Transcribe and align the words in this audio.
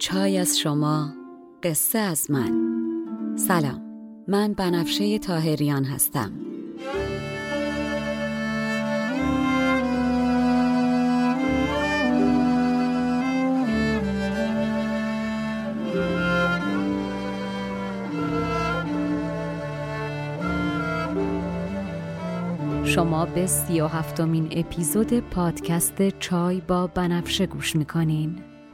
چای 0.00 0.38
از 0.38 0.58
شما 0.58 1.12
قصه 1.62 1.98
از 1.98 2.30
من. 2.30 2.52
سلام 3.36 3.82
من 4.28 4.52
بنفشه 4.52 5.18
تاهریان 5.18 5.84
هستم. 5.84 6.32
شما 22.84 23.26
به 23.26 23.46
سی 23.46 23.80
و 23.80 23.86
هفتمین 23.86 24.48
اپیزود 24.50 25.20
پادکست 25.20 26.18
چای 26.18 26.60
با 26.60 26.86
بنفشه 26.86 27.46
گوش 27.46 27.76
می‌کنین. 27.76 28.49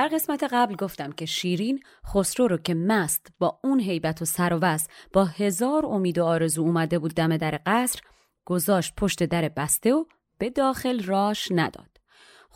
در 0.00 0.08
قسمت 0.08 0.44
قبل 0.52 0.74
گفتم 0.74 1.12
که 1.12 1.26
شیرین 1.26 1.82
خسرو 2.06 2.48
رو 2.48 2.56
که 2.56 2.74
مست 2.74 3.26
با 3.38 3.60
اون 3.64 3.80
هیبت 3.80 4.22
و 4.22 4.24
سر 4.24 4.52
و 4.52 4.58
وز 4.62 4.86
با 5.12 5.24
هزار 5.24 5.86
امید 5.86 6.18
و 6.18 6.24
آرزو 6.24 6.62
اومده 6.62 6.98
بود 6.98 7.14
دم 7.14 7.36
در 7.36 7.60
قصر 7.66 8.00
گذاشت 8.44 8.94
پشت 8.96 9.22
در 9.22 9.48
بسته 9.48 9.94
و 9.94 10.04
به 10.38 10.50
داخل 10.50 11.04
راش 11.04 11.48
نداد. 11.50 12.00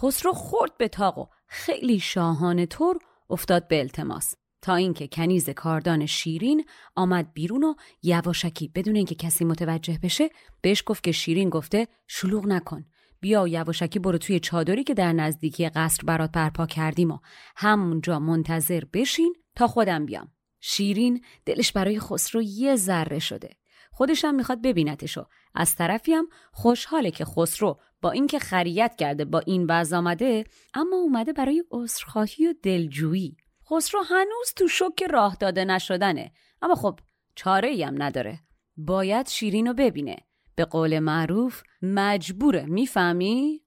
خسرو 0.02 0.32
خورد 0.32 0.76
به 0.78 0.88
تاق 0.88 1.18
و 1.18 1.26
خیلی 1.46 2.00
شاهانه 2.00 2.66
طور 2.66 2.98
افتاد 3.30 3.68
به 3.68 3.80
التماس 3.80 4.34
تا 4.62 4.74
اینکه 4.74 5.08
کنیز 5.08 5.50
کاردان 5.50 6.06
شیرین 6.06 6.64
آمد 6.94 7.32
بیرون 7.32 7.64
و 7.64 7.74
یواشکی 8.02 8.68
بدون 8.68 8.96
اینکه 8.96 9.14
کسی 9.14 9.44
متوجه 9.44 9.98
بشه 10.02 10.30
بهش 10.60 10.82
گفت 10.86 11.04
که 11.04 11.12
شیرین 11.12 11.48
گفته 11.48 11.88
شلوغ 12.06 12.46
نکن 12.46 12.84
بیا 13.24 13.48
یواشکی 13.48 13.98
برو 13.98 14.18
توی 14.18 14.40
چادری 14.40 14.84
که 14.84 14.94
در 14.94 15.12
نزدیکی 15.12 15.68
قصر 15.68 16.02
برات 16.06 16.32
برپا 16.32 16.66
کردیم 16.66 17.10
و 17.10 17.18
همونجا 17.56 18.18
منتظر 18.18 18.82
بشین 18.92 19.34
تا 19.56 19.66
خودم 19.66 20.06
بیام. 20.06 20.32
شیرین 20.60 21.24
دلش 21.46 21.72
برای 21.72 22.00
خسرو 22.00 22.42
یه 22.42 22.76
ذره 22.76 23.18
شده. 23.18 23.50
خودش 23.92 24.24
هم 24.24 24.34
می‌خواد 24.34 24.62
ببینتش 24.62 25.18
و 25.18 25.24
از 25.54 25.74
طرفی 25.74 26.12
هم 26.12 26.28
خوشحاله 26.52 27.10
که 27.10 27.24
خسرو 27.24 27.80
با 28.02 28.10
اینکه 28.10 28.38
خریت 28.38 28.96
کرده 28.98 29.24
با 29.24 29.38
این 29.38 29.66
وضع 29.68 29.96
آمده 29.96 30.44
اما 30.74 30.96
اومده 30.96 31.32
برای 31.32 31.64
عذرخواهی 31.70 32.46
و 32.46 32.54
دلجویی. 32.62 33.36
خسرو 33.70 34.02
هنوز 34.02 34.52
تو 34.56 34.68
شک 34.68 35.02
راه 35.10 35.36
داده 35.40 35.64
نشدنه 35.64 36.32
اما 36.62 36.74
خب 36.74 36.98
چاره 37.34 37.86
هم 37.86 38.02
نداره. 38.02 38.40
باید 38.76 39.28
شیرین 39.28 39.66
رو 39.66 39.74
ببینه. 39.74 40.16
به 40.56 40.64
قول 40.64 40.98
معروف 40.98 41.62
مجبوره 41.82 42.66
می‌فهمی؟ 42.66 43.64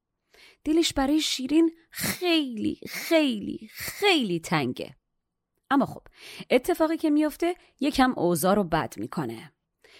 دلش 0.63 0.93
برای 0.93 1.19
شیرین 1.19 1.71
خیلی 1.89 2.79
خیلی 2.89 3.69
خیلی 3.71 4.39
تنگه 4.39 4.95
اما 5.71 5.85
خب 5.85 6.01
اتفاقی 6.49 6.97
که 6.97 7.09
میفته 7.09 7.55
یکم 7.79 8.13
اوضاع 8.17 8.55
رو 8.55 8.63
بد 8.63 8.93
می‌کنه 8.97 9.53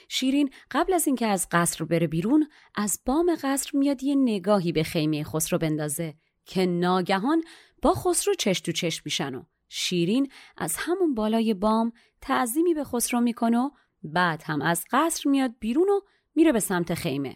شیرین 0.09 0.49
قبل 0.71 0.93
از 0.93 1.07
اینکه 1.07 1.27
از 1.27 1.47
قصر 1.51 1.85
بره 1.85 2.07
بیرون 2.07 2.47
از 2.75 2.99
بام 3.05 3.37
قصر 3.41 3.69
میاد 3.73 4.03
یه 4.03 4.15
نگاهی 4.15 4.71
به 4.71 4.83
خیمه 4.83 5.23
خسرو 5.23 5.57
بندازه 5.57 6.13
که 6.45 6.65
ناگهان 6.65 7.43
با 7.81 7.93
خسرو 7.93 8.33
چش 8.33 8.61
تو 8.61 8.71
چش 8.71 9.05
میشن 9.05 9.35
و 9.35 9.43
شیرین 9.69 10.31
از 10.57 10.75
همون 10.77 11.15
بالای 11.15 11.53
بام 11.53 11.91
تعظیمی 12.21 12.73
به 12.73 12.83
خسرو 12.83 13.21
می‌کنه 13.21 13.59
و 13.59 13.69
بعد 14.03 14.43
هم 14.45 14.61
از 14.61 14.85
قصر 14.91 15.29
میاد 15.29 15.51
بیرون 15.59 15.89
و 15.89 15.99
میره 16.37 16.51
به 16.51 16.59
سمت 16.59 16.93
خیمه. 16.93 17.35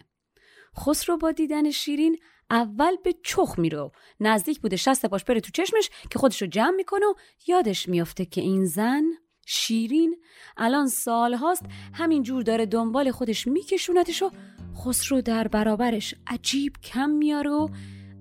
خسرو 0.78 1.16
با 1.16 1.32
دیدن 1.32 1.70
شیرین 1.70 2.18
اول 2.50 2.96
به 3.04 3.14
چخ 3.24 3.58
میره 3.58 3.90
نزدیک 4.20 4.60
بوده 4.60 4.76
شست 4.76 5.06
پاش 5.06 5.24
بره 5.24 5.40
تو 5.40 5.50
چشمش 5.50 5.90
که 6.10 6.18
خودشو 6.18 6.46
جمع 6.46 6.76
می‌کنه 6.76 7.06
و 7.06 7.14
یادش 7.46 7.88
میافته 7.88 8.24
که 8.24 8.40
این 8.40 8.66
زن 8.66 9.02
شیرین 9.46 10.16
الان 10.56 10.88
سال 10.88 11.34
هاست 11.34 11.64
همین 11.94 12.22
جور 12.22 12.42
داره 12.42 12.66
دنبال 12.66 13.10
خودش 13.10 13.46
میکشونتش 13.46 14.22
و 14.22 14.30
خسرو 14.76 15.20
در 15.20 15.48
برابرش 15.48 16.14
عجیب 16.26 16.72
کم 16.82 17.10
میاره 17.10 17.50
و 17.50 17.68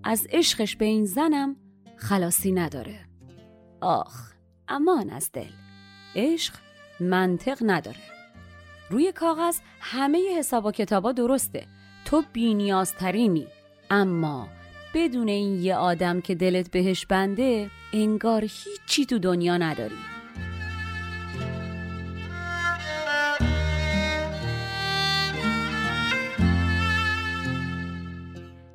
از 0.04 0.28
عشقش 0.30 0.76
به 0.76 0.86
این 0.86 1.06
زنم 1.06 1.56
خلاصی 1.98 2.52
نداره. 2.52 3.08
آخ 3.82 4.32
امان 4.68 5.10
از 5.10 5.30
دل. 5.34 5.52
عشق 6.16 6.54
منطق 7.00 7.58
نداره. 7.62 8.11
روی 8.92 9.12
کاغذ 9.12 9.60
همه 9.80 10.38
حساب 10.38 10.66
و 10.66 10.72
کتابا 10.72 11.12
درسته. 11.12 11.68
تو 12.06 12.24
بینیازترینی. 12.34 13.48
اما 13.90 14.48
بدون 14.94 15.28
این 15.28 15.62
یه 15.62 15.76
آدم 15.76 16.22
که 16.22 16.36
دلت 16.36 16.72
بهش 16.72 17.06
بنده 17.06 17.70
انگار 17.94 18.42
هیچی 18.42 19.06
تو 19.06 19.20
دنیا 19.20 19.58
نداری. 19.58 19.96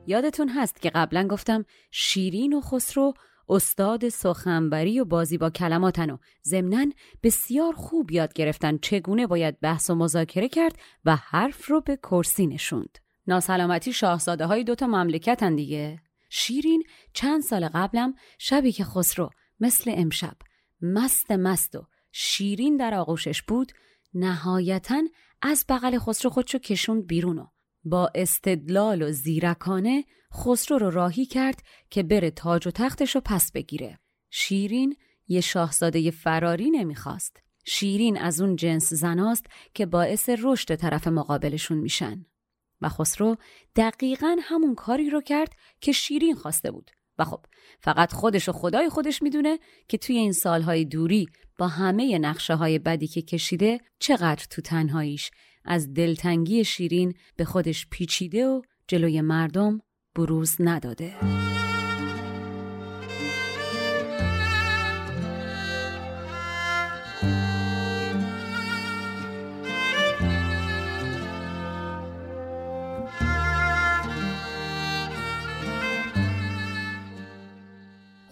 یادتون 0.07 0.49
هست 0.49 0.83
که 0.83 0.91
قبلا 0.91 1.27
گفتم 1.29 1.65
شیرین 1.91 2.53
و 2.53 2.61
خسرو 2.61 3.15
استاد 3.49 4.09
سخنبری 4.09 5.01
و 5.01 5.05
بازی 5.05 5.39
با 5.39 5.51
کلماتن 5.51 6.11
و 6.11 6.17
ضمنا 6.45 6.87
بسیار 7.23 7.73
خوب 7.73 8.11
یاد 8.11 8.33
گرفتن 8.33 8.79
چگونه 8.79 9.27
باید 9.27 9.61
بحث 9.61 9.91
و 9.91 9.95
مذاکره 9.95 10.49
کرد 10.49 10.79
و 11.05 11.17
حرف 11.17 11.71
رو 11.71 11.81
به 11.81 11.97
کرسی 11.97 12.47
نشوند. 12.47 12.99
ناسلامتی 13.27 13.93
شاهزاده 13.93 14.47
های 14.47 14.65
دوتا 14.65 14.87
مملکتن 14.87 15.55
دیگه. 15.55 16.01
شیرین 16.31 16.83
چند 17.13 17.43
سال 17.43 17.69
قبلم 17.69 18.15
شبی 18.39 18.73
که 18.73 18.85
خسرو 18.85 19.31
مثل 19.61 19.93
امشب 19.97 20.37
مست 20.83 21.31
مست 21.31 21.75
و 21.75 21.87
شیرین 22.13 22.77
در 22.77 22.95
آغوشش 22.95 23.43
بود 23.43 23.73
نهایتا 24.15 25.03
از 25.43 25.65
بغل 25.69 25.99
خسرو 25.99 26.31
خودشو 26.31 26.59
کشوند 26.59 27.07
بیرون 27.07 27.39
و 27.39 27.47
با 27.87 28.11
استدلال 28.15 29.03
و 29.03 29.13
زیرکانه 29.13 30.05
خسرو 30.35 30.79
رو 30.79 30.91
راهی 30.91 31.27
کرد 31.27 31.63
که 31.91 32.03
بره 32.03 32.31
تاج 32.31 32.69
و 32.69 32.71
تختش 32.71 33.15
رو 33.15 33.21
پس 33.25 33.53
بگیره. 33.53 33.99
شیرین 34.31 34.97
یه 35.29 35.41
شاهزاده 35.41 36.11
فراری 36.11 36.71
نمی‌خواست. 36.71 37.43
شیرین 37.65 38.19
از 38.19 38.41
اون 38.41 38.57
جنس 38.57 38.93
زناست 38.93 39.47
که 39.75 39.87
باعث 39.87 40.31
رشد 40.39 40.75
طرف 40.75 41.09
مقابلشون 41.09 41.79
میشن. 41.79 42.27
و 42.81 42.89
خسرو 42.89 43.37
دقیقا 43.77 44.37
همون 44.43 44.75
کاری 44.75 45.11
رو 45.11 45.21
کرد 45.21 45.53
که 45.81 45.93
شیرین 45.93 46.35
خواسته 46.35 46.71
بود. 46.71 46.91
و 47.19 47.25
خب 47.25 47.47
فقط 47.81 48.13
خودش 48.13 48.49
و 48.49 48.53
خدای 48.53 48.89
خودش 48.89 49.23
می‌دونه 49.23 49.59
که 49.89 49.99
توی 49.99 50.17
این 50.17 50.33
سالهای 50.33 50.85
دوری 50.85 51.29
با 51.59 51.69
همه 51.69 52.19
نقشه 52.19 52.55
های 52.55 52.79
بدی 52.79 53.07
که 53.07 53.23
کشیده 53.23 53.81
چقدر 53.99 54.45
تو 54.51 54.63
تنهاییش 54.63 55.31
از 55.67 55.95
دلتنگی 55.95 56.65
شیرین 56.65 57.15
به 57.37 57.45
خودش 57.45 57.87
پیچیده 57.91 58.47
و 58.47 58.63
جلوی 58.89 59.21
مردم 59.21 59.81
بروز 60.15 60.57
نداده. 60.61 61.15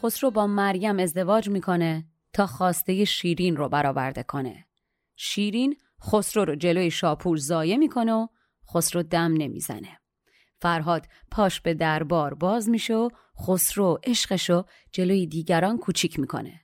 خسرو 0.02 0.30
با 0.30 0.46
مریم 0.46 0.98
ازدواج 0.98 1.48
می‌کنه 1.48 2.04
تا 2.32 2.46
خواسته 2.46 3.04
شیرین 3.04 3.56
رو 3.56 3.68
برآورده 3.68 4.22
کنه. 4.22 4.64
شیرین 5.16 5.76
خسرو 6.04 6.44
رو 6.44 6.54
جلوی 6.54 6.90
شاپور 6.90 7.36
زایه 7.36 7.76
می‌کنه 7.76 8.12
و 8.12 8.26
خسرو 8.74 9.02
دم 9.02 9.34
نمی‌زنه. 9.38 9.98
فرهاد 10.60 11.06
پاش 11.30 11.60
به 11.60 11.74
دربار 11.74 12.34
باز 12.34 12.68
میشه 12.68 12.94
و 12.94 13.08
خسرو 13.46 13.98
عشقشو 14.04 14.64
جلوی 14.92 15.26
دیگران 15.26 15.78
کوچیک 15.78 16.18
می‌کنه. 16.18 16.60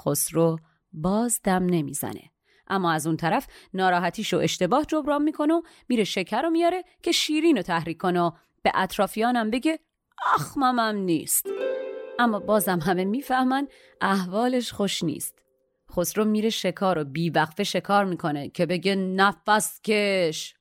خسرو 0.00 0.58
باز 0.92 1.40
دم 1.44 1.66
نمی‌زنه. 1.66 2.22
اما 2.66 2.92
از 2.92 3.06
اون 3.06 3.16
طرف 3.16 3.46
ناراحتیشو 3.74 4.36
اشتباه 4.36 4.84
جبران 4.84 5.22
می‌کنه 5.22 5.54
و 5.54 5.62
میره 5.88 6.04
شکر 6.04 6.42
رو 6.42 6.50
میاره 6.50 6.84
که 7.02 7.12
شیرین 7.12 7.56
رو 7.56 7.62
تحریک 7.62 7.98
کنه 7.98 8.20
و 8.20 8.30
به 8.62 8.72
اطرافیانم 8.74 9.50
بگه 9.50 9.78
آخ 10.34 10.58
مامم 10.58 10.96
نیست. 10.96 11.46
اما 12.18 12.38
بازم 12.38 12.78
همه 12.78 13.04
می‌فهمن 13.04 13.68
احوالش 14.00 14.72
خوش 14.72 15.02
نیست. 15.02 15.41
خسرو 15.92 16.24
میره 16.24 16.50
شکار 16.50 16.98
و 16.98 17.04
بیوقفه 17.04 17.64
شکار 17.64 18.04
می‌کنه 18.04 18.48
که 18.48 18.66
بگه 18.66 18.94
نفس 18.94 19.80
کش 19.84 20.54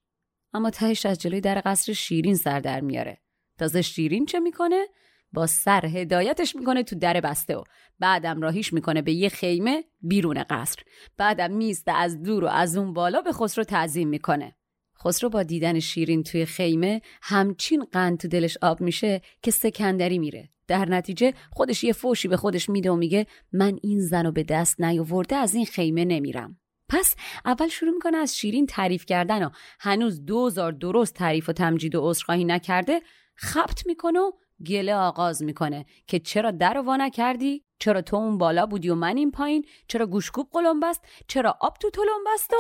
اما 0.53 0.69
تهش 0.69 1.05
از 1.05 1.19
جلوی 1.19 1.41
در 1.41 1.61
قصر 1.65 1.93
شیرین 1.93 2.35
سر 2.35 2.59
در 2.59 2.79
میاره. 2.81 3.17
تازه 3.57 3.81
شیرین 3.81 4.25
چه 4.25 4.39
می‌کنه؟ 4.39 4.85
با 5.33 5.47
سر 5.47 5.85
هدایتش 5.85 6.55
می‌کنه 6.55 6.83
تو 6.83 6.95
در 6.95 7.21
بسته 7.21 7.55
و 7.55 7.63
بعدم 7.99 8.41
راهیش 8.41 8.73
می‌کنه 8.73 9.01
به 9.01 9.13
یه 9.13 9.29
خیمه 9.29 9.83
بیرون 10.01 10.43
قصر. 10.43 10.83
بعدم 11.17 11.51
میسته 11.51 11.91
از 11.91 12.23
دور 12.23 12.43
و 12.43 12.47
از 12.47 12.77
اون 12.77 12.93
بالا 12.93 13.21
به 13.21 13.31
خسرو 13.31 13.63
تعظیم 13.63 14.07
می‌کنه. 14.07 14.55
خسرو 15.03 15.29
با 15.29 15.43
دیدن 15.43 15.79
شیرین 15.79 16.23
توی 16.23 16.45
خیمه 16.45 17.01
همچین 17.21 17.85
قند 17.91 18.17
تو 18.17 18.27
دلش 18.27 18.57
آب 18.61 18.81
میشه 18.81 19.21
که 19.41 19.51
سکندری 19.51 20.19
میره. 20.19 20.49
در 20.67 20.85
نتیجه 20.89 21.33
خودش 21.51 21.83
یه 21.83 21.93
فوشی 21.93 22.27
به 22.27 22.37
خودش 22.37 22.69
میده 22.69 22.91
و 22.91 22.95
میگه 22.95 23.27
من 23.53 23.79
این 23.81 23.99
زن 23.99 24.25
رو 24.25 24.31
به 24.31 24.43
دست 24.43 24.81
نیاورده 24.81 25.35
از 25.35 25.53
این 25.53 25.65
خیمه 25.65 26.05
نمیرم. 26.05 26.57
پس 26.89 27.15
اول 27.45 27.67
شروع 27.67 27.93
می‌کنه 27.93 28.17
از 28.17 28.37
شیرین 28.37 28.65
تعریف 28.65 29.05
کردن 29.05 29.43
و 29.43 29.49
هنوز 29.79 30.25
دوزار 30.25 30.71
درست 30.71 31.13
تعریف 31.13 31.49
و 31.49 31.53
تمجید 31.53 31.95
و 31.95 32.09
عذرخواهی 32.09 32.45
نکرده 32.45 33.01
خبت 33.35 33.85
می‌کنه 33.85 34.19
و 34.19 34.31
گله 34.65 34.95
آغاز 34.95 35.43
می‌کنه 35.43 35.85
که 36.07 36.19
چرا 36.19 36.51
در 36.51 36.77
وا 36.77 36.95
نکردی؟ 36.95 37.63
چرا 37.79 38.01
تو 38.01 38.15
اون 38.15 38.37
بالا 38.37 38.65
بودی 38.65 38.89
و 38.89 38.95
من 38.95 39.17
این 39.17 39.31
پایین؟ 39.31 39.65
چرا 39.87 40.05
گوشکوب 40.05 40.47
قلم 40.51 40.79
بست 40.79 41.01
چرا 41.27 41.57
آب 41.61 41.77
تو 41.81 41.89
تلم 41.89 42.23
بست 42.33 42.53
و 42.53 42.57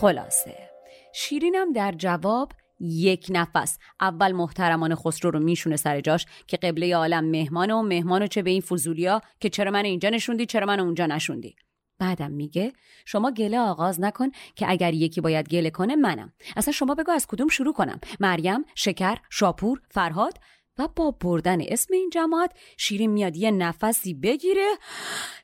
خلاصه. 0.00 0.69
شیرینم 1.14 1.72
در 1.72 1.92
جواب 1.92 2.52
یک 2.80 3.26
نفس. 3.30 3.78
اول 4.00 4.32
محترمان 4.32 4.94
خسرو 4.94 5.30
رو 5.30 5.40
میشونه 5.40 5.76
سر 5.76 6.00
جاش 6.00 6.26
که 6.46 6.56
قبله 6.56 6.96
عالم 6.96 7.24
مهمانه 7.24 7.74
و 7.74 7.82
مهمانو 7.82 8.26
چه 8.26 8.42
به 8.42 8.50
این 8.50 8.60
فضولیا 8.60 9.20
که 9.40 9.48
چرا 9.48 9.70
من 9.70 9.84
اینجا 9.84 10.08
نشوندی 10.08 10.46
چرا 10.46 10.66
من 10.66 10.80
اونجا 10.80 11.06
نشوندی. 11.06 11.56
بعدم 11.98 12.30
میگه 12.30 12.72
شما 13.04 13.30
گله 13.30 13.58
آغاز 13.58 14.00
نکن 14.00 14.30
که 14.56 14.70
اگر 14.70 14.94
یکی 14.94 15.20
باید 15.20 15.48
گله 15.48 15.70
کنه 15.70 15.96
منم. 15.96 16.32
اصلا 16.56 16.72
شما 16.72 16.94
بگو 16.94 17.10
از 17.10 17.26
کدوم 17.26 17.48
شروع 17.48 17.74
کنم. 17.74 18.00
مریم 18.20 18.64
شکر 18.74 19.18
شاپور 19.30 19.80
فرهاد 19.90 20.38
و 20.78 20.88
با 20.88 21.10
بردن 21.10 21.58
اسم 21.68 21.94
این 21.94 22.10
جماعت 22.12 22.52
شیرین 22.78 23.10
میاد 23.10 23.36
یه 23.36 23.50
نفسی 23.50 24.14
بگیره 24.14 24.68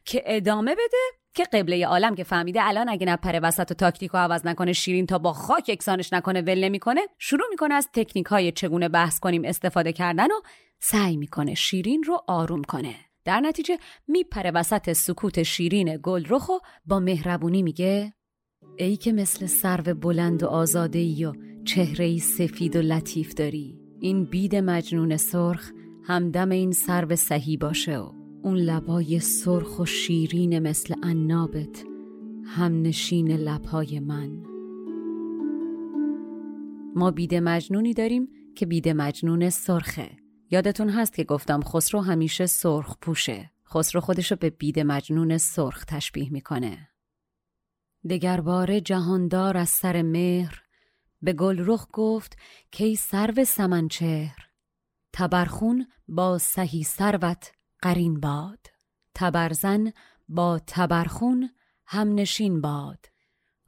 که 0.04 0.22
ادامه 0.26 0.74
بده. 0.74 1.25
که 1.36 1.44
قبله 1.44 1.86
عالم 1.86 2.14
که 2.14 2.24
فهمیده 2.24 2.60
الان 2.62 2.88
اگه 2.88 3.06
نپره 3.06 3.40
وسط 3.40 3.70
و 3.70 3.74
تاکتیک 3.74 4.14
و 4.14 4.16
عوض 4.16 4.46
نکنه 4.46 4.72
شیرین 4.72 5.06
تا 5.06 5.18
با 5.18 5.32
خاک 5.32 5.68
یکسانش 5.68 6.12
نکنه 6.12 6.40
ول 6.40 6.64
نمی‌کنه 6.64 7.00
شروع 7.18 7.46
می‌کنه 7.50 7.74
از 7.74 7.88
تکنیک 7.92 8.26
های 8.26 8.52
چگونه 8.52 8.88
بحث 8.88 9.18
کنیم 9.18 9.44
استفاده 9.44 9.92
کردن 9.92 10.26
و 10.26 10.40
سعی 10.80 11.16
می‌کنه 11.16 11.54
شیرین 11.54 12.02
رو 12.02 12.20
آروم 12.28 12.62
کنه. 12.62 12.94
در 13.24 13.40
نتیجه 13.40 13.78
میپره 14.08 14.50
وسط 14.50 14.92
سکوت 14.92 15.42
شیرین 15.42 15.98
گل 16.02 16.24
رخو 16.28 16.52
با 16.86 17.00
مهربونی 17.00 17.62
میگه 17.62 18.12
ای 18.78 18.96
که 18.96 19.12
مثل 19.12 19.46
سرو 19.46 19.94
بلند 19.94 20.42
و 20.42 20.46
آزاده 20.46 20.98
ای 20.98 21.24
و 21.24 21.32
چهره 21.64 22.18
سفید 22.18 22.76
و 22.76 22.82
لطیف 22.82 23.34
داری. 23.34 23.78
این 24.00 24.24
بید 24.24 24.56
مجنون 24.56 25.16
سرخ 25.16 25.70
همدم 26.04 26.50
این 26.50 26.72
سرو 26.72 27.16
سهی 27.16 27.56
باشه 27.56 27.98
و 27.98 28.15
اون 28.46 28.58
لبای 28.58 29.20
سرخ 29.20 29.78
و 29.78 29.84
شیرین 29.84 30.58
مثل 30.58 30.94
انابت 31.02 31.84
همنشین 32.44 33.30
لبهای 33.30 34.00
من. 34.00 34.42
ما 36.96 37.10
بید 37.10 37.34
مجنونی 37.34 37.94
داریم 37.94 38.28
که 38.56 38.66
بید 38.66 38.88
مجنون 38.88 39.50
سرخه. 39.50 40.10
یادتون 40.50 40.88
هست 40.88 41.14
که 41.14 41.24
گفتم 41.24 41.60
خسرو 41.60 42.00
همیشه 42.00 42.46
سرخ 42.46 42.96
پوشه. 43.00 43.50
خسرو 43.68 44.00
خودشو 44.00 44.36
به 44.36 44.50
بید 44.50 44.80
مجنون 44.80 45.38
سرخ 45.38 45.84
تشبیه 45.84 46.32
می‌کنه. 46.32 46.88
دگر 48.10 48.40
باره 48.40 48.80
جهاندار 48.80 49.56
از 49.56 49.68
سر 49.68 50.02
مهر 50.02 50.62
به 51.22 51.32
گل 51.32 51.64
رخ 51.66 51.86
گفت 51.92 52.36
کی 52.70 52.96
سرو 52.96 53.44
سمنچهر 53.44 54.36
تبرخون 55.12 55.86
با 56.08 56.38
سهی 56.38 56.82
سروت 56.82 57.55
قرین 57.82 58.20
باد 58.20 58.66
تبرزن 59.14 59.92
با 60.28 60.60
تبرخون 60.66 61.50
هم 61.86 62.14
نشین 62.14 62.60
باد. 62.60 63.06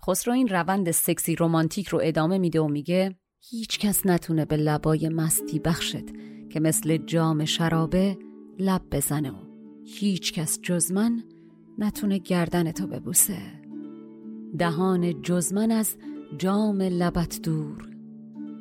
خسرو 0.06 0.34
این 0.34 0.48
روند 0.48 0.90
سکسی 0.90 1.36
رومانتیک 1.36 1.88
رو 1.88 2.00
ادامه 2.02 2.38
میده 2.38 2.60
و 2.60 2.68
میگه 2.68 3.16
هیچ 3.40 3.78
کس 3.78 4.06
نتونه 4.06 4.44
به 4.44 4.56
لبای 4.56 5.08
مستی 5.08 5.58
بخشد 5.58 6.04
که 6.48 6.60
مثل 6.60 6.96
جام 6.96 7.44
شرابه 7.44 8.18
لب 8.58 8.82
بزنه 8.90 9.30
و 9.30 9.48
هیچ 9.84 10.32
کس 10.32 10.58
جز 10.62 10.92
من 10.92 11.22
نتونه 11.78 12.18
گردن 12.18 12.72
تو 12.72 12.86
ببوسه. 12.86 13.38
دهان 14.58 15.22
جزمن 15.22 15.70
از 15.70 15.96
جام 16.38 16.82
لبت 16.82 17.40
دور 17.42 17.88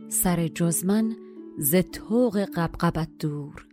سر 0.09 0.47
جزمن 0.47 1.15
ز 1.57 1.75
توق 1.75 2.37
قبقبت 2.37 3.09
دور. 3.19 3.66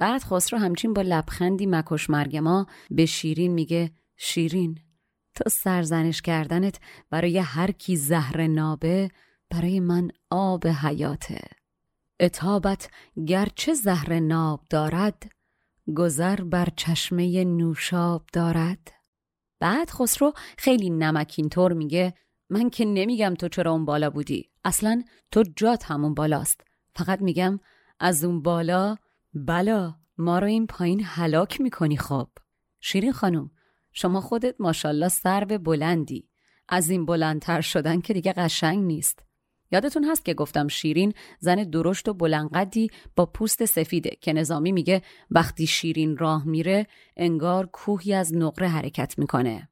بعد 0.00 0.22
خسرو 0.22 0.58
همچین 0.58 0.92
با 0.92 1.02
لبخندی 1.02 1.66
مکش 1.66 2.10
مرگما 2.10 2.66
به 2.90 3.06
شیرین 3.06 3.52
میگه 3.52 3.90
شیرین 4.16 4.78
تو 5.34 5.50
سرزنش 5.50 6.22
کردنت 6.22 6.80
برای 7.10 7.38
هر 7.38 7.70
کی 7.70 7.96
زهر 7.96 8.46
نابه 8.46 9.10
برای 9.50 9.80
من 9.80 10.10
آب 10.30 10.66
حیاته. 10.66 11.40
اتابت 12.20 12.90
گرچه 13.26 13.74
زهر 13.74 14.20
ناب 14.20 14.60
دارد 14.70 15.32
گذر 15.96 16.36
بر 16.36 16.68
چشمه 16.76 17.44
نوشاب 17.44 18.26
دارد. 18.32 18.92
بعد 19.60 19.90
خسرو 19.90 20.32
خیلی 20.58 20.90
نمکین 20.90 21.48
طور 21.48 21.72
میگه 21.72 22.14
من 22.50 22.70
که 22.70 22.84
نمیگم 22.84 23.34
تو 23.34 23.48
چرا 23.48 23.72
اون 23.72 23.84
بالا 23.84 24.10
بودی 24.10 24.50
اصلا 24.64 25.02
تو 25.30 25.44
جات 25.56 25.84
همون 25.84 26.14
بالاست. 26.14 26.60
فقط 26.96 27.22
میگم 27.22 27.60
از 28.00 28.24
اون 28.24 28.42
بالا 28.42 28.96
بلا 29.34 29.94
ما 30.18 30.38
رو 30.38 30.46
این 30.46 30.66
پایین 30.66 31.04
هلاک 31.04 31.60
می‌کنی 31.60 31.96
خب. 31.96 32.28
شیرین 32.80 33.12
خانم 33.12 33.50
شما 33.92 34.20
خودت 34.20 34.54
ماشالله 34.58 35.08
سر 35.08 35.44
به 35.44 35.58
بلندی. 35.58 36.28
از 36.68 36.90
این 36.90 37.06
بلندتر 37.06 37.60
شدن 37.60 38.00
که 38.00 38.14
دیگه 38.14 38.32
قشنگ 38.32 38.84
نیست. 38.84 39.22
یادتون 39.72 40.04
هست 40.04 40.24
که 40.24 40.34
گفتم 40.34 40.68
شیرین 40.68 41.14
زن 41.40 41.54
درشت 41.54 42.08
و 42.08 42.14
بلندقدی 42.14 42.90
با 43.16 43.26
پوست 43.26 43.64
سفیده 43.64 44.10
که 44.20 44.32
نظامی 44.32 44.72
میگه 44.72 45.02
وقتی 45.30 45.66
شیرین 45.66 46.16
راه 46.16 46.46
میره 46.46 46.86
انگار 47.16 47.66
کوهی 47.66 48.14
از 48.14 48.36
نقره 48.36 48.68
حرکت 48.68 49.18
می‌کنه. 49.18 49.68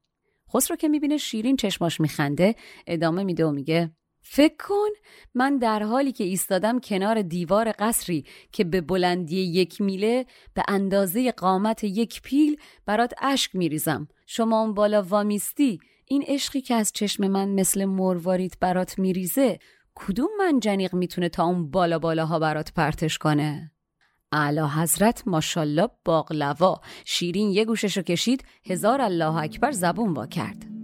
خسرو 0.53 0.77
که 0.77 0.87
می‌بینه 0.87 1.17
شیرین 1.17 1.55
چشماش 1.55 1.99
میخنده 1.99 2.55
ادامه 2.87 3.23
میده 3.23 3.45
و 3.45 3.51
میگه 3.51 3.91
فکر 4.21 4.55
کن 4.59 4.89
من 5.33 5.57
در 5.57 5.83
حالی 5.83 6.11
که 6.11 6.23
ایستادم 6.23 6.79
کنار 6.79 7.21
دیوار 7.21 7.71
قصری 7.79 8.25
که 8.51 8.63
به 8.63 8.81
بلندی 8.81 9.41
یک 9.41 9.81
میله 9.81 10.25
به 10.53 10.63
اندازه 10.67 11.31
قامت 11.31 11.83
یک 11.83 12.21
پیل 12.21 12.57
برات 12.85 13.13
اشک 13.21 13.55
میریزم. 13.55 14.07
شما 14.25 14.61
اون 14.61 14.73
بالا 14.73 15.01
وامیستی؟ 15.01 15.79
این 16.05 16.23
عشقی 16.27 16.61
که 16.61 16.75
از 16.75 16.91
چشم 16.93 17.27
من 17.27 17.49
مثل 17.49 17.85
مرواریت 17.85 18.59
برات 18.59 18.99
میریزه 18.99 19.59
کدوم 19.95 20.29
منجنیق 20.39 20.93
می‌تونه 20.93 21.29
تا 21.29 21.43
اون 21.43 21.71
بالا 21.71 21.99
بالاها 21.99 22.39
برات 22.39 22.73
پرتش 22.73 23.17
کنه؟ 23.17 23.71
اعلی 24.31 24.59
حضرت 24.59 25.23
ماشالله 25.25 25.87
باقلوا. 26.05 26.81
شیرین 27.05 27.49
یه 27.49 27.65
گوششو 27.65 28.01
کشید 28.01 28.43
هزار 28.65 29.01
الله 29.01 29.35
اکبر 29.35 29.71
زبون 29.71 30.13
وا 30.13 30.25
کرد. 30.25 30.78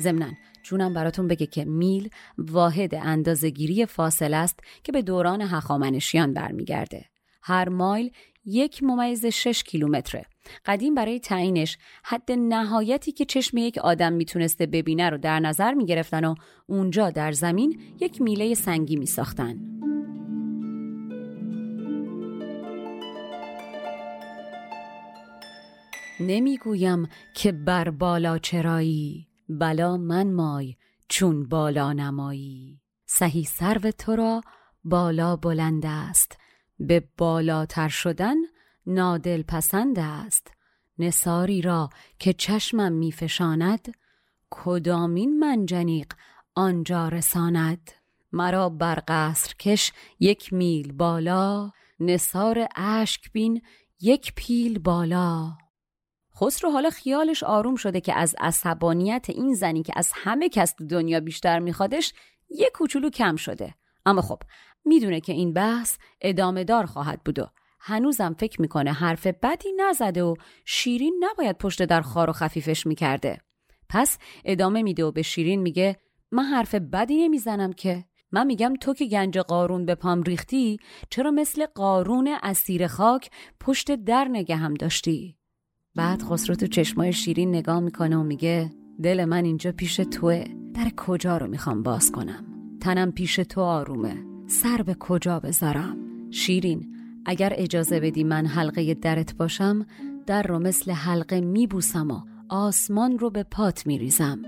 ضمنا 0.00 0.32
جونم 0.62 0.94
براتون 0.94 1.28
بگه 1.28 1.46
که 1.46 1.64
میل 1.64 2.08
واحد 2.38 2.94
اندازهگیری 2.94 3.86
فاصله 3.86 4.36
است 4.36 4.60
که 4.84 4.92
به 4.92 5.02
دوران 5.02 5.42
هخامنشیان 5.42 6.34
برمیگرده 6.34 7.04
هر 7.42 7.68
مایل 7.68 8.10
یک 8.44 8.82
ممیز 8.82 9.26
شش 9.26 9.62
کیلومتره. 9.62 10.24
قدیم 10.66 10.94
برای 10.94 11.20
تعیینش 11.20 11.78
حد 12.04 12.32
نهایتی 12.32 13.12
که 13.12 13.24
چشم 13.24 13.56
یک 13.56 13.78
آدم 13.78 14.12
می‌تونسته 14.12 14.66
ببینه 14.66 15.10
رو 15.10 15.18
در 15.18 15.40
نظر 15.40 15.74
می‌گرفتن 15.74 16.24
و 16.24 16.34
اونجا 16.66 17.10
در 17.10 17.32
زمین 17.32 17.80
یک 18.00 18.22
میله 18.22 18.54
سنگی 18.54 18.96
میساختن. 18.96 19.56
نمی‌گویم 26.20 27.08
که 27.34 27.52
بر 27.52 27.90
بالا 27.90 28.38
چرایی 28.38 29.29
بلا 29.58 29.96
من 29.96 30.32
مای 30.32 30.76
چون 31.08 31.48
بالا 31.48 31.92
نمایی. 31.92 32.80
سهی 33.06 33.44
سرو 33.44 33.90
تو 33.90 34.16
را 34.16 34.40
بالا 34.84 35.36
بلند 35.36 35.86
است. 35.86 36.38
به 36.78 37.08
بالاتر 37.18 37.88
شدن 37.88 38.36
نادل 38.86 39.42
پسند 39.42 39.98
است. 39.98 40.52
نصاری 40.98 41.62
را 41.62 41.90
که 42.18 42.32
چشمم 42.32 42.92
میفشاند 42.92 43.94
کدامین 44.50 45.38
منجنیق 45.38 46.12
آنجا 46.54 47.08
رساند؟ 47.08 47.90
مرا 48.32 48.68
بر 48.68 49.02
قصر 49.08 49.54
کش 49.54 49.92
یک 50.20 50.52
میل 50.52 50.92
بالا 50.92 51.70
نصار 52.00 52.68
اشک 52.76 53.32
بین 53.32 53.62
یک 54.00 54.32
پیل 54.36 54.78
بالا. 54.78 55.52
خسرو 56.40 56.70
حالا 56.70 56.90
خیالش 56.90 57.42
آروم 57.42 57.76
شده 57.76 58.00
که 58.00 58.14
از 58.14 58.34
عصبانیت 58.38 59.26
این 59.28 59.54
زنی 59.54 59.82
که 59.82 59.92
از 59.96 60.12
همه 60.14 60.48
کس 60.48 60.74
دنیا 60.76 61.20
بیشتر 61.20 61.58
میخوادش 61.58 62.12
یه 62.48 62.70
کوچولو 62.74 63.10
کم 63.10 63.36
شده. 63.36 63.74
اما 64.06 64.22
خب 64.22 64.42
می‌دونه 64.84 65.20
که 65.20 65.32
این 65.32 65.52
بحث 65.52 65.98
ادامه 66.20 66.64
دار 66.64 66.86
خواهد 66.86 67.22
بود 67.24 67.38
و 67.38 67.46
هنوزم 67.80 68.36
فکر 68.38 68.60
می‌کنه 68.60 68.92
حرف 68.92 69.26
بدی 69.26 69.68
نزده 69.76 70.22
و 70.22 70.34
شیرین 70.64 71.20
نباید 71.20 71.58
پشت 71.58 71.84
در 71.84 72.00
خار 72.00 72.30
و 72.30 72.32
خفیفش 72.32 72.86
می‌کرده. 72.86 73.40
پس 73.88 74.18
ادامه 74.44 74.82
میده 74.82 75.04
و 75.04 75.12
به 75.12 75.22
شیرین 75.22 75.60
میگه 75.60 75.96
من 76.30 76.44
حرف 76.44 76.74
بدی 76.74 77.16
نمی‌زنم 77.16 77.72
که. 77.72 78.04
من 78.32 78.46
میگم 78.46 78.74
تو 78.80 78.94
که 78.94 79.04
گنج 79.04 79.38
قارون 79.38 79.86
به 79.86 79.94
پام 79.94 80.22
ریختی 80.22 80.78
چرا 81.10 81.30
مثل 81.30 81.66
قارون 81.66 82.36
اسیر 82.42 82.86
خاک 82.86 83.30
پشت 83.60 83.94
در 83.94 84.24
نگه 84.24 84.56
هم 84.56 84.74
داشتی؟ 84.74 85.39
بعد 85.94 86.22
خسرو 86.22 86.54
تو 86.54 86.66
چشمای 86.66 87.12
شیرین 87.12 87.48
نگاه 87.48 87.80
می‌کنه 87.80 88.16
و 88.16 88.22
میگه 88.22 88.70
دل 89.02 89.24
من 89.24 89.44
اینجا 89.44 89.72
پیش 89.72 89.96
توه. 89.96 90.44
در 90.74 90.90
کجا 90.96 91.36
رو 91.36 91.46
می‌خوام 91.46 91.82
باز 91.82 92.12
کنم؟ 92.12 92.44
تنم 92.80 93.12
پیش 93.12 93.36
تو 93.36 93.60
آرومه. 93.60 94.16
سر 94.46 94.82
به 94.82 94.94
کجا 94.94 95.40
بذارم؟ 95.40 95.96
شیرین 96.30 96.94
اگر 97.26 97.52
اجازه 97.56 98.00
بدی 98.00 98.24
من 98.24 98.46
حلقه 98.46 98.94
درت 98.94 99.36
باشم 99.36 99.86
در 100.26 100.42
رو 100.42 100.58
مثل 100.58 100.90
حلقه 100.92 101.40
میبوسم 101.40 102.10
و 102.10 102.20
آسمان 102.48 103.18
رو 103.18 103.30
به 103.30 103.42
پات 103.42 103.86
میریزم. 103.86 104.42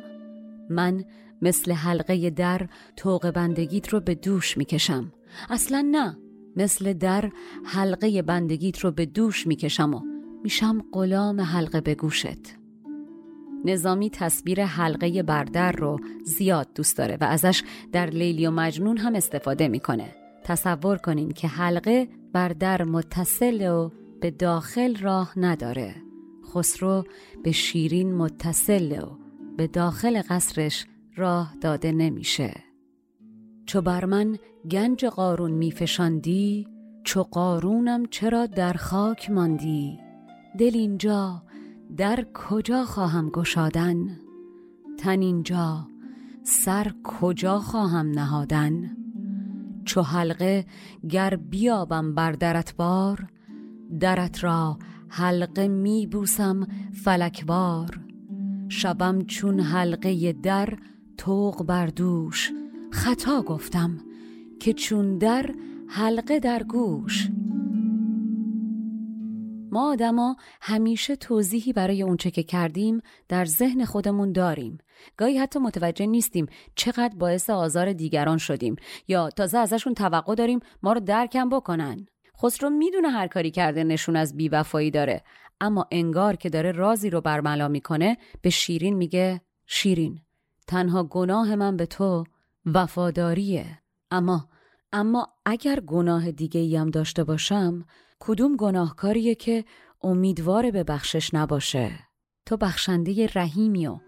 من 0.71 1.05
مثل 1.43 1.73
حلقه 1.73 2.31
در 2.31 2.69
توق 2.97 3.31
بندگیت 3.31 3.89
رو 3.89 4.01
به 4.01 4.15
دوش 4.15 4.59
می‌کشم. 4.59 5.13
اصلا 5.51 5.89
نه 5.91 6.19
مثل 6.57 6.93
در 6.93 7.31
حلقه 7.65 8.23
بندگیت 8.23 8.79
رو 8.79 8.91
به 8.91 9.07
دوش 9.07 9.47
می‌کشم 9.47 9.95
و 9.95 10.12
میشم 10.43 10.85
غلام 10.93 11.41
حلقه 11.41 11.81
به 11.81 11.95
گوشت. 11.95 12.57
نظامی 13.65 14.11
تصویر 14.11 14.65
حلقه 14.65 15.23
بردر 15.23 15.73
رو 15.73 16.01
زیاد 16.25 16.69
دوست 16.75 16.99
داره 16.99 17.19
و 17.21 17.25
ازش 17.25 17.63
در 17.93 18.07
لیلی 18.07 18.47
و 18.47 18.51
مجنون 18.51 18.97
هم 18.97 19.15
استفاده 19.15 19.69
می‌کنه. 19.69 20.15
تصور 20.45 20.97
کنین 20.97 21.31
که 21.31 21.49
حلقه 21.49 22.09
بردر 22.33 22.83
متصل 22.83 23.69
و 23.71 23.91
به 24.21 24.31
داخل 24.31 24.97
راه 24.97 25.39
نداره. 25.39 25.95
خسرو 26.55 27.05
به 27.45 27.53
شیرین 27.53 28.15
متصل 28.15 28.93
و 28.93 29.19
به 29.57 29.67
داخل 29.67 30.23
قصرش 30.29 30.87
راه 31.17 31.55
داده 31.61 31.93
نمیشه. 31.93 32.55
چو 33.67 33.81
بر 33.81 34.05
من 34.05 34.37
گنج 34.71 35.05
قارون 35.05 35.51
میفشاندی 35.51 36.67
چو 37.05 37.23
قارونم 37.23 38.07
چرا 38.07 38.47
در 38.47 38.73
خاک 38.73 39.31
ماندی؟ 39.31 40.02
دل 40.59 40.71
اینجا 40.75 41.43
در 41.97 42.27
کجا 42.35 42.85
خواهم 42.85 43.31
گشادن؟ 43.31 44.19
تن 44.99 45.21
اینجا 45.21 45.87
سر 46.43 46.93
کجا 47.05 47.59
خواهم 47.59 48.11
نهادن؟ 48.11 48.97
چو 49.85 50.03
حلقه 50.03 50.67
گر 51.11 51.37
بیابم 51.37 52.15
بر 52.15 52.33
درت 52.33 52.77
بار 52.77 53.27
درت 54.01 54.45
را 54.45 54.79
حلقه 55.09 55.69
می 55.69 56.07
بوسم 56.07 56.67
فلکوار 57.05 58.01
شبم 58.69 59.25
چون 59.25 59.61
حلقه 59.61 60.33
در 60.33 60.79
توق 61.19 61.63
بر 61.67 61.87
دوش 61.87 62.53
خطا 62.91 63.43
گفتم 63.43 63.99
که 64.61 64.73
چون 64.73 65.19
در 65.19 65.55
حلقه 65.89 66.41
در 66.41 66.63
گوش. 66.63 67.31
ما 69.73 69.93
آدما 69.93 70.37
همیشه 70.61 71.17
توضیحی 71.17 71.73
برای 71.73 72.03
اونچه 72.03 72.31
که 72.31 72.43
کردیم 72.43 73.01
در 73.29 73.45
ذهن 73.45 73.85
خودمون 73.85 74.33
داریم. 74.33 74.79
گاهی 75.17 75.39
حتی 75.39 75.59
متوجه 75.59 76.07
نیستیم 76.07 76.47
چقدر 76.75 77.15
باعث 77.17 77.51
آزار 77.51 77.93
دیگران 77.93 78.39
شدیم 78.39 78.77
یا 79.09 79.31
تازه 79.31 79.59
ازشون 79.59 79.95
توقع 79.95 80.35
داریم 80.35 80.61
ما 80.83 80.93
رو 80.93 81.01
درکم 81.01 81.49
بکنن. 81.49 82.07
خسرو 82.43 82.71
می‌دونه 82.71 83.09
هر 83.09 83.27
کاری 83.27 83.51
کرده 83.51 83.85
نشون 83.85 84.17
از 84.17 84.37
بیوفایی 84.37 84.91
داره 84.91 85.23
اما 85.61 85.87
انگار 85.91 86.37
که 86.37 86.51
داره 86.51 86.73
رازی 86.73 87.11
رو 87.11 87.21
برملا 87.21 87.69
می‌کنه 87.69 88.19
به 88.43 88.51
شیرین 88.51 88.95
میگه 88.95 89.41
شیرین 89.67 90.21
تنها 90.67 91.05
گناه 91.05 91.55
من 91.55 91.77
به 91.77 91.87
تو 91.87 92.25
وفاداریه 92.67 93.79
اما 94.11 94.49
اما 94.93 95.27
اگر 95.47 95.81
گناه 95.81 96.31
دیگه 96.31 96.81
هم 96.81 96.91
داشته 96.91 97.25
باشم 97.25 97.85
کدوم 98.21 98.57
گناهکاریه 98.57 99.35
که 99.35 99.65
امیدوار 100.03 100.71
به 100.71 100.85
بخشش 100.85 101.35
نباشه؟ 101.35 101.91
تو 102.47 102.57
بخشنده 102.57 103.31
رحیمی 103.35 103.87
و 103.87 103.99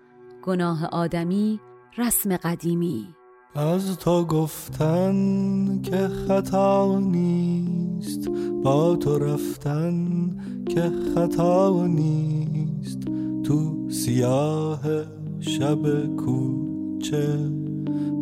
گناه 0.42 0.86
آدمی 0.86 1.60
رسم 1.98 2.36
قدیمی. 2.36 3.08
از 3.54 3.98
تو 3.98 4.24
گفتن 4.24 5.82
که 5.82 6.08
خطا 6.08 6.98
نیست 6.98 8.28
با 8.64 8.96
تو 8.96 9.18
رفتن 9.18 10.30
که 10.68 10.92
خطا 11.14 11.86
نیست. 11.86 12.98
تو 13.44 13.90
سیاه 13.90 14.82
شب 15.40 16.16
کوچه 16.16 17.50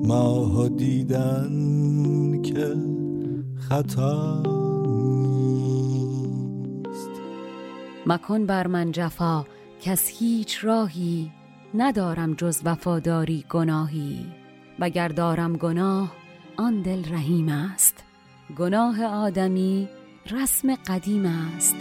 ماه 0.04 0.68
دیدن 0.68 1.52
که 2.52 2.76
خطا 3.68 4.42
مکن 8.06 8.46
بر 8.46 8.66
من 8.66 8.92
جفا 8.92 9.44
کس 9.80 10.08
هیچ 10.08 10.64
راهی 10.64 11.32
ندارم 11.74 12.34
جز 12.34 12.60
وفاداری 12.64 13.44
گناهی. 13.50 14.26
وگر 14.78 15.08
دارم 15.08 15.56
گناه 15.56 16.12
آن 16.56 16.82
دل 16.82 17.12
رحیم 17.12 17.48
است. 17.48 18.04
گناه 18.58 19.04
آدمی 19.04 19.88
رسم 20.30 20.74
قدیم 20.74 21.26
است. 21.26 21.76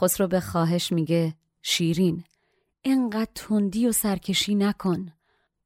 خسرو 0.00 0.26
به 0.26 0.40
خواهش 0.40 0.92
میگه 0.92 1.34
شیرین 1.62 2.24
انقدر 2.84 3.30
تندی 3.34 3.86
و 3.86 3.92
سرکشی 3.92 4.54
نکن 4.54 5.12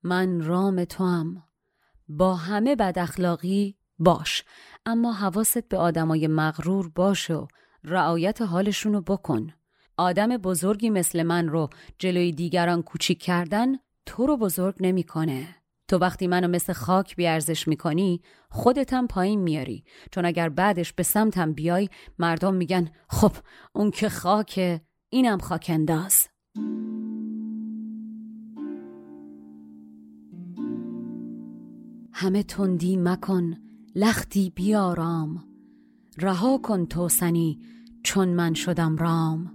من 0.03 0.41
رام 0.45 0.85
تو 0.85 1.05
هم. 1.05 1.43
با 2.09 2.35
همه 2.35 2.77
بد 2.77 2.99
اخلاقی 2.99 3.77
باش 3.99 4.45
اما 4.87 5.13
حواست 5.13 5.69
به 5.69 5.77
آدمای 5.77 6.27
مغرور 6.27 6.89
باش 6.89 7.31
و 7.31 7.49
رعایت 7.85 8.43
حالشونو 8.43 9.01
بکن 9.01 9.53
آدم 9.97 10.37
بزرگی 10.37 10.91
مثل 10.91 11.23
من 11.23 11.49
رو 11.49 11.71
جلوی 11.99 12.33
دیگران 12.33 12.83
کوچیک 12.83 13.23
کردن 13.23 13.75
تو 14.07 14.27
رو 14.27 14.37
بزرگ 14.37 14.75
نمی‌کنه. 14.81 15.57
تو 15.89 15.99
وقتی 15.99 16.27
منو 16.27 16.49
مثل 16.49 16.73
خاک 16.73 17.17
بیارزش 17.17 17.69
می‌کنی 17.69 18.21
خودتم 18.51 19.07
پایین 19.07 19.41
میاری. 19.41 19.85
چون 20.11 20.25
اگر 20.25 20.49
بعدش 20.49 20.93
به 20.93 21.03
سمتم 21.03 21.53
بیای 21.53 21.89
مردم 22.19 22.55
میگن 22.55 22.89
خب 23.09 23.33
اون 23.73 23.91
که 23.91 24.09
خاکه 24.09 24.81
اینم 25.09 25.39
خاک 25.39 25.67
انداز. 25.75 26.29
همه 32.13 32.43
تندی 32.43 32.97
مکن 32.97 33.55
لختی 33.95 34.51
بیارام. 34.51 35.45
رها 36.19 36.59
کن 36.59 36.87
توسنی 36.87 37.59
چون 38.03 38.29
من 38.29 38.55
شدم 38.55 38.97
رام. 38.97 39.53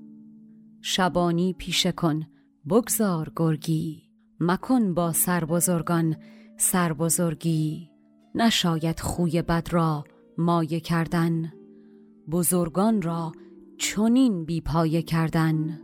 شبانی 0.82 1.54
پیشه 1.54 1.92
کن 1.92 2.28
بگذار 2.70 3.32
گرگی. 3.36 4.09
مکن 4.40 4.94
با 4.94 5.14
سربزرگان 5.14 6.16
سربزرگی 6.58 7.90
نشاید 8.36 9.00
خوی 9.00 9.42
بد 9.42 9.68
را 9.72 10.04
مایه 10.38 10.80
کردن. 10.80 11.54
بزرگان 12.32 13.02
را 13.02 13.32
چنین 13.78 14.46
بیپایه 14.46 15.02
کردن. 15.02 15.80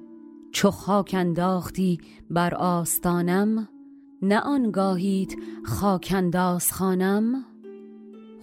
چو 0.51 0.71
خاک 0.71 1.15
انداختی 1.17 1.97
بر 2.29 2.55
آستانم 2.55 3.69
نه 4.21 4.39
آنگاهید 4.39 5.37
خاک 5.65 6.13
انداز 6.15 6.71
خانم 6.71 7.45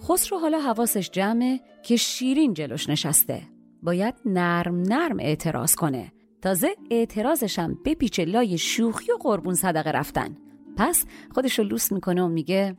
خسرو 0.03 0.39
حالا 0.39 0.59
حواسش 0.59 1.09
جمعه 1.11 1.59
که 1.83 1.95
شیرین 1.95 2.53
جلوش 2.53 2.89
نشسته. 2.89 3.41
باید 3.83 4.15
نرم 4.25 4.81
نرم 4.81 5.19
اعتراض 5.19 5.75
کنه. 5.75 6.11
تازه 6.43 6.75
اعتراضشم 6.91 7.77
بپیچه 7.85 8.25
لای 8.25 8.57
شوخی 8.57 9.11
و 9.11 9.17
قربون 9.19 9.53
صدقه 9.53 9.91
رفتن. 9.91 10.37
پس 10.77 11.05
خودش 11.31 11.59
رو 11.59 11.65
لوس 11.65 11.91
می‌کنه 11.91 12.23
و 12.23 12.27
میگه 12.27 12.77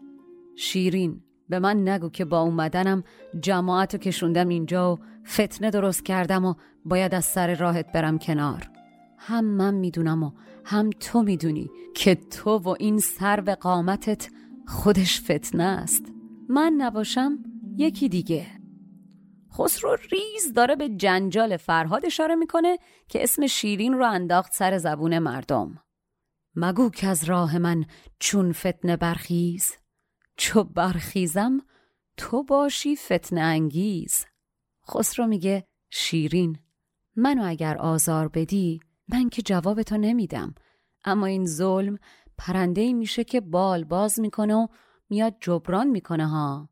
شیرین 0.56 1.21
به 1.49 1.59
من 1.59 1.88
نگو 1.88 2.09
که 2.09 2.25
با 2.25 2.40
اومدنم 2.40 3.04
جماعت 3.40 3.94
رو 3.94 4.00
کشوندم 4.00 4.49
اینجا 4.49 4.94
و 4.94 4.99
فتنه 5.26 5.71
درست 5.71 6.04
کردم 6.04 6.44
و 6.44 6.54
باید 6.85 7.14
از 7.14 7.25
سر 7.25 7.54
راهت 7.54 7.92
برم 7.92 8.18
کنار. 8.18 8.71
هم 9.18 9.44
من 9.44 9.75
می‌دونم 9.75 10.23
و 10.23 10.30
هم 10.64 10.90
تو 11.00 11.23
می‌دونی 11.23 11.71
که 11.94 12.14
تو 12.14 12.59
و 12.59 12.75
این 12.80 12.99
سر 12.99 13.40
به 13.40 13.54
قامتت 13.54 14.28
خودش 14.66 15.21
فتنه 15.21 15.64
است. 15.64 16.12
من 16.49 16.73
نباشم 16.78 17.38
یکی 17.76 18.09
دیگه. 18.09 18.63
خسرو 19.56 19.96
ریز 19.96 20.52
داره 20.54 20.76
به 20.76 20.88
جنجال 20.88 21.56
فرهاد 21.56 22.06
اشاره 22.06 22.34
می‌کنه 22.34 22.78
که 23.08 23.23
اسم 23.23 23.46
شیرین 23.46 23.92
رو 23.92 24.11
انداخت 24.11 24.52
سر 24.52 24.78
زبون 24.78 25.18
مردم. 25.18 25.82
مگو 26.54 26.90
که 26.90 27.06
از 27.06 27.25
راه 27.25 27.58
من 27.58 27.84
چون 28.18 28.52
فتنه 28.52 28.96
برخیز؟ 28.96 29.73
چو 30.37 30.64
برخیزم 30.64 31.61
تو 32.16 32.42
باشی 32.42 32.96
فتنه 32.96 33.40
انگیز. 33.40 34.26
خسرو 34.90 35.26
میگه 35.26 35.66
شیرین 35.90 36.58
منو 37.16 37.42
اگر 37.46 37.76
آزار 37.76 38.28
بدی 38.28 38.80
من 39.08 39.28
که 39.28 39.42
جواب 39.42 39.82
تو 39.82 39.96
نمیدم. 39.96 40.54
اما 41.04 41.26
این 41.26 41.46
ظلم 41.46 41.99
پرنده 42.38 42.92
میشه 42.92 43.25
که 43.25 43.40
بال 43.40 43.84
باز 43.84 44.20
می‌کنه 44.20 44.54
و 44.54 44.66
میاد 45.11 45.37
جبران 45.40 45.87
می‌کنه 45.87 46.26
ها. 46.26 46.68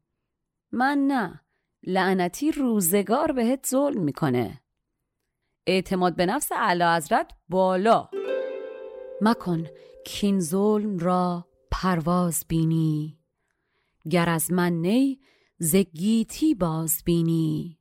من 0.72 0.98
نه 0.98 1.40
لعنتی 1.82 2.52
روزگار 2.52 3.32
بهت 3.32 3.66
ظلم 3.66 4.02
می‌کنه. 4.02 4.60
اعتماد 5.66 6.16
به 6.16 6.26
نفس 6.26 6.52
علا 6.52 6.96
حضرت 6.96 7.32
بالا. 7.48 8.08
مکن 9.20 9.66
کین 10.06 10.40
ظلم 10.40 10.98
را 10.98 11.48
پرواز 11.70 12.44
بینی. 12.48 13.18
گر 14.10 14.28
از 14.28 14.52
من 14.52 14.72
نی 14.72 15.20
زگیتی 15.58 16.54
باز 16.54 17.02
بینی. 17.04 17.78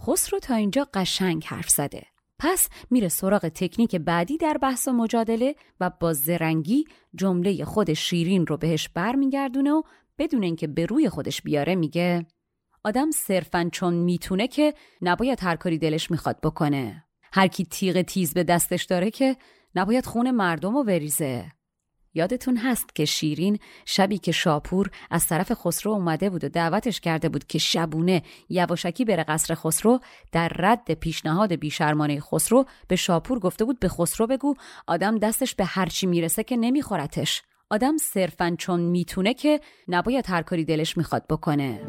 خسرو 0.00 0.38
تا 0.38 0.54
اینجا 0.54 0.88
قشنگ 0.94 1.44
حرف 1.44 1.68
زده. 1.68 2.06
پس 2.38 2.68
میره 2.90 3.08
سراغ 3.08 3.48
تکنیک 3.48 3.96
بعدی 3.96 4.36
در 4.36 4.58
بحث 4.58 4.88
و 4.88 4.92
مجادله 4.92 5.54
و 5.80 5.90
با 6.00 6.12
زرنگی 6.12 6.84
جمله 7.14 7.64
خود 7.64 7.92
شیرین 7.92 8.46
رو 8.46 8.56
بهش 8.56 8.88
برمیگردونه 8.88 9.72
و 9.72 9.82
بدون 10.18 10.42
اینکه 10.42 10.66
به 10.66 10.86
روی 10.86 11.08
خودش 11.08 11.42
بیاره 11.42 11.74
میگه 11.74 12.26
آدم 12.88 13.10
صرفا 13.10 13.68
چون 13.72 13.94
می‌تونه 13.94 14.48
که 14.48 14.74
نباید 15.02 15.38
هر 15.42 15.56
کاری 15.56 15.78
دلش 15.78 16.10
می‌خواد 16.10 16.40
بکنه. 16.42 17.04
هر 17.32 17.46
کی 17.46 17.64
تیغ 17.64 18.02
تیز 18.02 18.34
به 18.34 18.44
دستش 18.44 18.84
داره 18.84 19.10
که 19.10 19.36
نباید 19.74 20.06
خون 20.06 20.30
مردم 20.30 20.74
رو 20.74 20.84
بریزه. 20.84 21.44
یادتون 22.14 22.56
هست 22.56 22.94
که 22.94 23.04
شیرین 23.04 23.58
شبی 23.86 24.18
که 24.18 24.32
شاپور 24.32 24.90
از 25.10 25.26
طرف 25.26 25.52
خسرو 25.52 25.92
اومده 25.92 26.30
بود 26.30 26.44
و 26.44 26.48
دعوتش 26.48 27.00
کرده 27.00 27.28
بود 27.28 27.44
که 27.44 27.58
شبونه 27.58 28.22
یواشکی 28.48 29.04
بره 29.04 29.22
قصر 29.22 29.54
خسرو 29.54 30.00
در 30.32 30.48
رد 30.56 30.94
پیشنهاد 30.94 31.54
بیشرمانه 31.54 32.20
خسرو 32.20 32.64
به 32.88 32.96
شاپور 32.96 33.38
گفته 33.38 33.64
بود 33.64 33.80
به 33.80 33.88
خسرو 33.88 34.26
بگو 34.26 34.54
آدم 34.86 35.18
دستش 35.18 35.54
به 35.54 35.64
هرچی 35.64 36.06
می‌رسه 36.06 36.44
که 36.44 36.56
نمیخورتش. 36.56 37.42
آدم 37.70 37.96
صرفا 37.96 38.56
چون 38.58 38.80
می‌تونه 38.80 39.34
که 39.34 39.60
نباید 39.88 40.24
هر 40.28 40.42
کاری 40.42 40.64
دلش 40.64 40.96
می‌خواد 40.96 41.26
بکنه. 41.30 41.80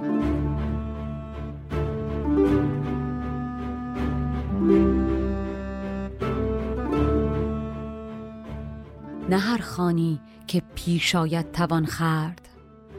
نه 9.30 9.38
هر 9.38 9.58
خانی 9.58 10.22
که 10.48 10.62
پیش 10.76 11.16
آید 11.16 11.52
توان 11.52 11.86
خرد 11.86 12.50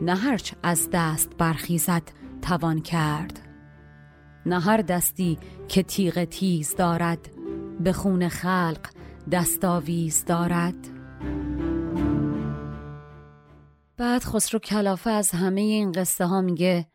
نه 0.02 0.14
هرچ 0.16 0.52
از 0.62 0.88
دست 0.92 1.30
برخیزد 1.38 2.02
توان 2.42 2.80
کرد. 2.80 3.40
نه 4.46 4.60
هر 4.60 4.76
دستی 4.76 5.38
که 5.68 5.82
تیغ 5.82 6.24
تیز 6.24 6.76
دارد 6.76 7.30
به 7.80 7.92
خون 7.92 8.28
خلق 8.28 8.88
دستاویز 9.32 10.24
دارد. 10.24 10.88
بعد 13.96 14.24
خسرو 14.24 14.58
کلافه 14.58 15.10
از 15.10 15.30
همه 15.30 15.60
این 15.60 15.92
قصه 15.92 16.26
ها 16.26 16.40
میگه 16.40 16.86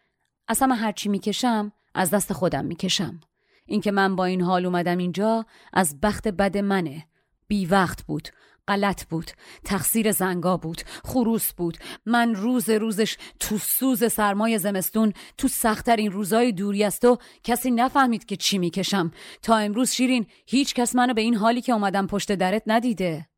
اصلا 0.47 0.75
هرچی 0.75 1.09
می‌کشم 1.09 1.71
از 1.93 2.09
دست 2.09 2.33
خودم 2.33 2.65
می‌کشم. 2.65 3.19
اینکه 3.65 3.91
من 3.91 4.15
با 4.15 4.25
این 4.25 4.41
حال 4.41 4.65
اومدم 4.65 4.97
اینجا 4.97 5.45
از 5.73 5.99
بخت 6.01 6.27
بد 6.27 6.57
منه. 6.57 7.05
بی 7.47 7.65
وقت 7.65 8.03
بود. 8.03 8.29
غلط 8.67 9.05
بود. 9.05 9.31
تقصیر 9.63 10.11
زنگا 10.11 10.57
بود. 10.57 10.81
خروس 11.03 11.53
بود. 11.53 11.77
من 12.05 12.35
روز 12.35 12.69
روزش 12.69 13.17
تو 13.39 13.57
سوز 13.57 14.11
سرمای 14.11 14.59
زمستون 14.59 15.13
تو 15.37 15.47
سختترین 15.47 16.11
روزای 16.11 16.51
دوری 16.51 16.83
است 16.83 17.05
و 17.05 17.17
کسی 17.43 17.71
نفهمید 17.71 18.25
که 18.25 18.35
چی 18.35 18.57
می‌کشم. 18.57 19.11
تا 19.41 19.57
امروز 19.57 19.91
شیرین 19.91 20.25
هیچ 20.47 20.73
کس 20.73 20.95
منو 20.95 21.13
به 21.13 21.21
این 21.21 21.35
حالی 21.35 21.61
که 21.61 21.73
اومدم 21.73 22.07
پشت 22.07 22.31
درت 22.31 22.63
ندیده. 22.67 23.29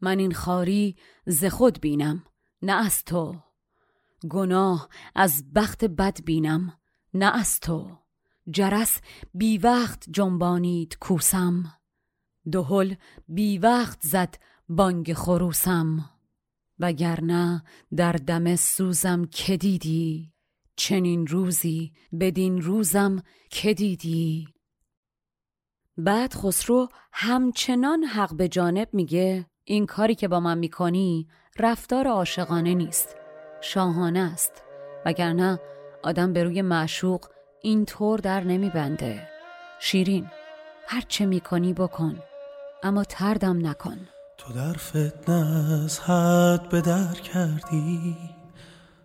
من 0.00 0.18
این 0.18 0.32
خاری 0.32 0.96
ز 1.26 1.44
خود 1.44 1.80
بینم 1.80 2.24
نه 2.62 2.72
از 2.72 3.04
تو. 3.04 3.36
گناه 4.30 4.88
از 5.14 5.52
بخت 5.52 5.84
بد 5.84 6.24
بینم 6.24 6.78
نه 7.14 7.36
از 7.36 7.60
تو. 7.60 7.98
جرس 8.50 9.00
بی 9.34 9.58
وقت 9.58 10.04
جنبانید 10.10 10.98
کوسم. 11.00 11.64
دهل 12.52 12.94
بی 13.28 13.58
وقت 13.58 13.98
زد 14.02 14.34
بانگ 14.70 15.12
خروسم 15.12 16.10
وگرنه 16.78 17.62
در 17.96 18.12
دم 18.12 18.56
سوزم 18.56 19.24
که 19.24 19.56
دیدی. 19.56 20.32
چنین 20.76 21.26
روزی 21.26 21.92
بدین 22.20 22.60
روزم 22.60 23.22
که 23.50 23.74
دیدی. 23.74 24.48
بعد 25.96 26.34
خسرو 26.34 26.88
همچنان 27.12 28.04
حق 28.04 28.34
به 28.34 28.48
جانب 28.48 28.88
میگه 28.92 29.46
این 29.64 29.86
کاری 29.86 30.14
که 30.14 30.28
با 30.28 30.40
من 30.40 30.58
می‌کنی 30.58 31.28
رفتار 31.58 32.08
عاشقانه 32.08 32.74
نیست 32.74 33.16
شاهانه 33.60 34.20
است. 34.20 34.62
وگرنه 35.06 35.60
آدم 36.02 36.32
به 36.32 36.44
روی 36.44 36.62
معشوق 36.62 37.26
این 37.62 37.84
طور 37.84 38.18
در 38.18 38.44
نمیبنده. 38.44 39.28
شیرین 39.80 40.26
هر 40.86 41.00
چه 41.00 41.26
می‌کنی 41.26 41.72
بکن 41.72 42.18
اما 42.82 43.04
تردم 43.04 43.66
نکن. 43.66 44.08
تو 44.48 44.54
در 44.54 44.72
فتنه 44.72 45.82
از 45.84 46.00
حد 46.00 46.68
به 46.68 46.80
در 46.80 47.14
کردی. 47.14 48.16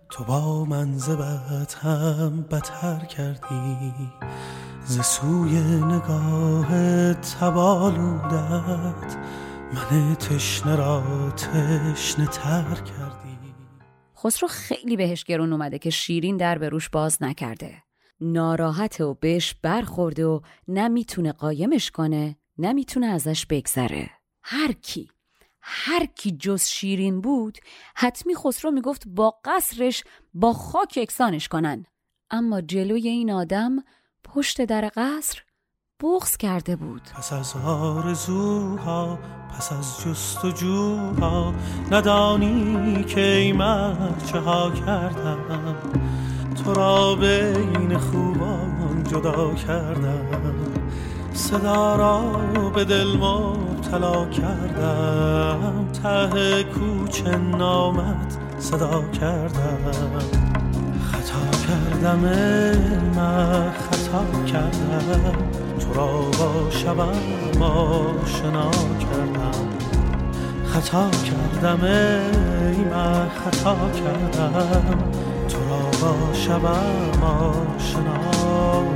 تو 0.09 0.23
با 0.23 0.65
منزبت 0.65 1.73
هم 1.73 2.41
بتر 2.41 3.05
کردی. 3.05 3.93
ز 4.85 5.01
سوی 5.01 5.61
نگاه 5.61 7.13
تبالودت 7.13 9.17
من 9.73 10.15
تشنه 10.15 10.75
را 10.75 11.31
تشنه 11.31 12.25
تر 12.25 12.75
کردی. 12.75 13.37
خسرو 14.17 14.47
خیلی 14.47 14.97
بهش 14.97 15.23
گرون 15.23 15.53
اومده 15.53 15.79
که 15.79 15.89
شیرین 15.89 16.37
در 16.37 16.57
به 16.57 16.69
روش 16.69 16.89
باز 16.89 17.23
نکرده. 17.23 17.83
ناراحت 18.21 19.01
و 19.01 19.13
بهش 19.13 19.55
برخورده 19.61 20.25
و 20.25 20.39
نمی‌تونه 20.67 21.31
قایمش 21.31 21.91
کنه 21.91 22.35
نمی‌تونه 22.57 23.07
ازش 23.07 23.45
بگذره. 23.45 24.09
هر 24.43 24.71
کی 24.71 25.09
هر 25.65 26.05
کی 26.05 26.31
جز 26.31 26.63
شیرین 26.63 27.21
بود 27.21 27.57
حتمی 27.95 28.35
خسرو 28.35 28.71
می‌گفت 28.71 29.03
با 29.07 29.39
قصرش 29.45 30.03
با 30.33 30.53
خاک 30.53 30.99
اکسانش 31.01 31.47
کنن. 31.47 31.85
اما 32.31 32.61
جلوی 32.61 33.07
این 33.07 33.31
آدم 33.31 33.75
پشت 34.23 34.61
در 34.61 34.91
قصر 34.95 35.41
بغز 36.03 36.37
کرده 36.37 36.75
بود. 36.75 37.01
پس 37.15 37.33
از 37.33 37.55
آرزوها 37.55 39.19
پس 39.57 39.71
از 39.71 39.99
جستجوها 40.01 41.53
ندانی 41.91 43.03
که 43.03 43.21
ای 43.21 43.53
مرد 43.53 44.25
چه 44.25 44.39
ها 44.39 44.71
کردم. 44.71 45.75
تو 46.63 46.73
را 46.73 47.15
بین 47.15 47.97
خوبان 47.97 49.03
جدا 49.03 49.53
کردم. 49.53 50.72
صدا 51.33 51.95
را 51.95 52.21
به 52.75 52.85
دل 52.85 53.17
مبتلا 53.17 54.25
کردم. 54.25 55.85
ته 56.03 56.63
کوچه 56.63 57.37
نامت 57.37 58.37
صدا 58.59 59.03
کردم. 59.19 59.79
خطا 61.11 61.57
کردم 61.67 62.19
من 63.15 63.71
خطا 63.71 64.25
کردم. 64.45 65.35
تو 65.79 65.93
را 65.93 66.07
با 66.07 66.69
شبم 66.69 67.61
آشنا 67.61 68.71
کردم. 68.99 69.67
خطا 70.65 71.09
کردم 71.09 71.83
ای 71.83 72.75
من 72.75 73.29
خطا 73.29 73.75
کردم. 73.75 74.97
تو 75.49 75.57
را 75.69 75.81
با 76.01 76.33
شبم 76.33 77.23
آشنا 77.23 78.92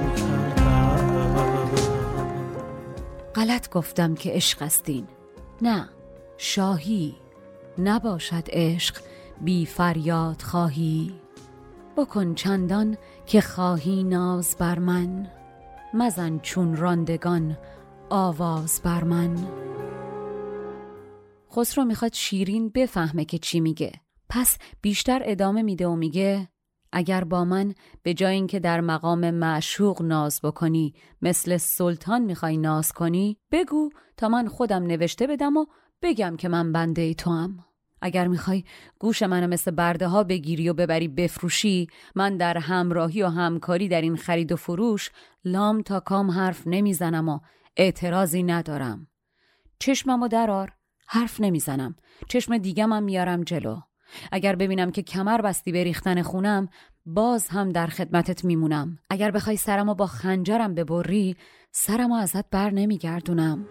غلط 3.37 3.69
گفتم 3.69 4.15
که 4.15 4.31
عشق 4.31 4.61
استین. 4.61 5.07
نه 5.61 5.89
شاهی 6.37 7.15
نباشد 7.77 8.43
عشق 8.49 9.01
بی 9.41 9.65
فریاد 9.65 10.41
خواهی. 10.41 11.13
بکن 11.97 12.35
چندان 12.35 12.97
که 13.25 13.41
خواهی 13.41 14.03
ناز 14.03 14.55
بر 14.59 14.79
من 14.79 15.31
مزن 15.93 16.39
چون 16.39 16.75
راندگان 16.75 17.57
آواز 18.09 18.81
بر 18.83 19.03
من. 19.03 19.47
خسرو 21.51 21.85
می‌خواد 21.85 22.13
شیرین 22.13 22.69
بفهمه 22.69 23.25
که 23.25 23.37
چی 23.37 23.59
میگه. 23.59 23.91
پس 24.29 24.57
بیشتر 24.81 25.21
ادامه 25.25 25.61
میده 25.61 25.87
و 25.87 25.95
میگه 25.95 26.49
اگر 26.91 27.23
با 27.23 27.45
من 27.45 27.73
به 28.03 28.13
جای 28.13 28.33
اینکه 28.33 28.59
در 28.59 28.81
مقام 28.81 29.31
معشوق 29.31 30.01
ناز 30.01 30.39
بکنی 30.43 30.93
مثل 31.21 31.57
سلطان 31.57 32.21
می‌خوای 32.21 32.57
ناز 32.57 32.91
کنی 32.91 33.37
بگو 33.51 33.89
تا 34.17 34.29
من 34.29 34.47
خودم 34.47 34.83
نوشته 34.83 35.27
بدم 35.27 35.57
و 35.57 35.65
بگم 36.01 36.35
که 36.37 36.49
من 36.49 36.71
بنده 36.71 37.01
ای 37.01 37.15
تو 37.15 37.31
هم. 37.31 37.59
اگر 38.01 38.27
می‌خوای 38.27 38.63
گوش 38.99 39.23
منو 39.23 39.47
مثل 39.47 39.71
برده 39.71 40.07
ها 40.07 40.23
بگیری 40.23 40.69
و 40.69 40.73
ببری 40.73 41.07
بفروشی 41.07 41.87
من 42.15 42.37
در 42.37 42.57
همراهی 42.57 43.23
و 43.23 43.27
همکاری 43.27 43.87
در 43.87 44.01
این 44.01 44.15
خرید 44.15 44.51
و 44.51 44.55
فروش 44.55 45.11
لام 45.45 45.81
تا 45.81 45.99
کام 45.99 46.31
حرف 46.31 46.63
نمی‌زنم 46.65 47.29
و 47.29 47.39
اعتراضی 47.77 48.43
ندارم. 48.43 49.07
چشممو 49.79 50.27
درار 50.27 50.73
حرف 51.07 51.41
نمی‌زنم. 51.41 51.95
چشم 52.29 52.57
دیگم 52.57 52.93
هم 52.93 53.03
میارم 53.03 53.43
جلو. 53.43 53.79
اگر 54.31 54.55
ببینم 54.55 54.91
که 54.91 55.01
کمر 55.01 55.41
بستی 55.41 55.71
به 55.71 55.83
ریختن 55.83 56.21
خونم 56.21 56.69
باز 57.05 57.47
هم 57.47 57.69
در 57.69 57.87
خدمتت 57.87 58.45
میمونم. 58.45 58.99
اگر 59.09 59.31
بخوای 59.31 59.57
سرمو 59.57 59.93
با 59.93 60.07
خنجرم 60.07 60.75
ببری 60.75 61.35
سرمو 61.71 62.15
ازت 62.15 62.49
بر 62.49 62.69
نمیگردونم. 62.69 63.65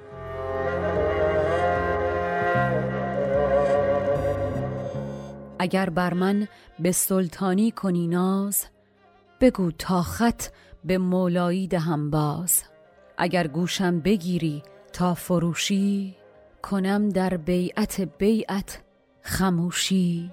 اگر 5.59 5.91
بر 5.91 6.15
من 6.15 6.49
به 6.79 6.93
سلطانی 6.93 7.71
کنی 7.71 8.09
ناز 8.09 8.67
بگو 9.41 9.71
تا 9.71 10.03
خط 10.03 10.43
به 10.85 10.99
مولایی 10.99 11.69
دهم 11.69 12.11
باز. 12.11 12.63
اگر 13.19 13.47
گوشم 13.47 14.01
بگیری 14.01 14.63
تا 14.93 15.15
فروشی 15.15 16.17
کنم 16.63 17.09
در 17.09 17.37
بیعت 17.37 18.01
بیعت 18.01 18.86
خموشی 19.27 20.31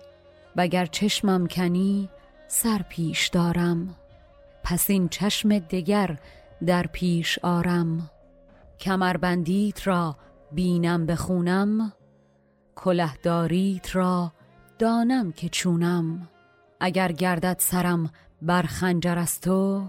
وگر 0.56 0.86
چشمم 0.86 1.47
کنی 1.47 2.10
سر 2.47 2.82
پیش 2.89 3.27
دارم. 3.27 3.95
پس 4.63 4.89
این 4.89 5.10
چشم 5.10 5.60
دگر 5.60 6.17
در 6.65 6.88
پیش 6.88 7.39
آرم. 7.43 8.10
کمربندیت 8.79 9.88
را 9.88 10.15
بینم 10.51 11.06
بخونم 11.06 11.93
کلهداریت 12.75 13.95
را 13.95 14.32
دانم 14.79 15.32
که 15.32 15.49
چونم. 15.49 16.29
اگر 16.79 17.12
گردد 17.12 17.56
سرم 17.60 18.10
بر 18.41 18.62
خنجر 18.62 19.17
از 19.17 19.41
تو 19.41 19.88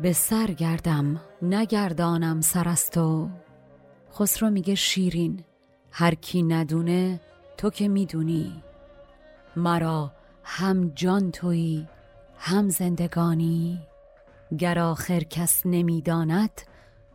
به 0.00 0.12
سر 0.12 0.46
گردم 0.46 1.20
نگردانم 1.42 2.40
سر 2.40 2.68
از 2.68 2.90
تو. 2.90 3.28
خسرو 4.12 4.50
میگه 4.50 4.74
شیرین 4.74 5.44
هر 5.90 6.14
کی 6.14 6.42
ندونه 6.42 7.20
تو 7.60 7.70
که 7.70 7.88
می‌دونی. 7.88 8.62
مرا 9.56 10.10
هم 10.44 10.92
جان 10.94 11.30
تویی 11.30 11.88
هم 12.38 12.68
زندگانی. 12.68 13.78
گر 14.58 14.78
آخر 14.78 15.20
کس 15.20 15.62
نمی‌داند 15.64 16.50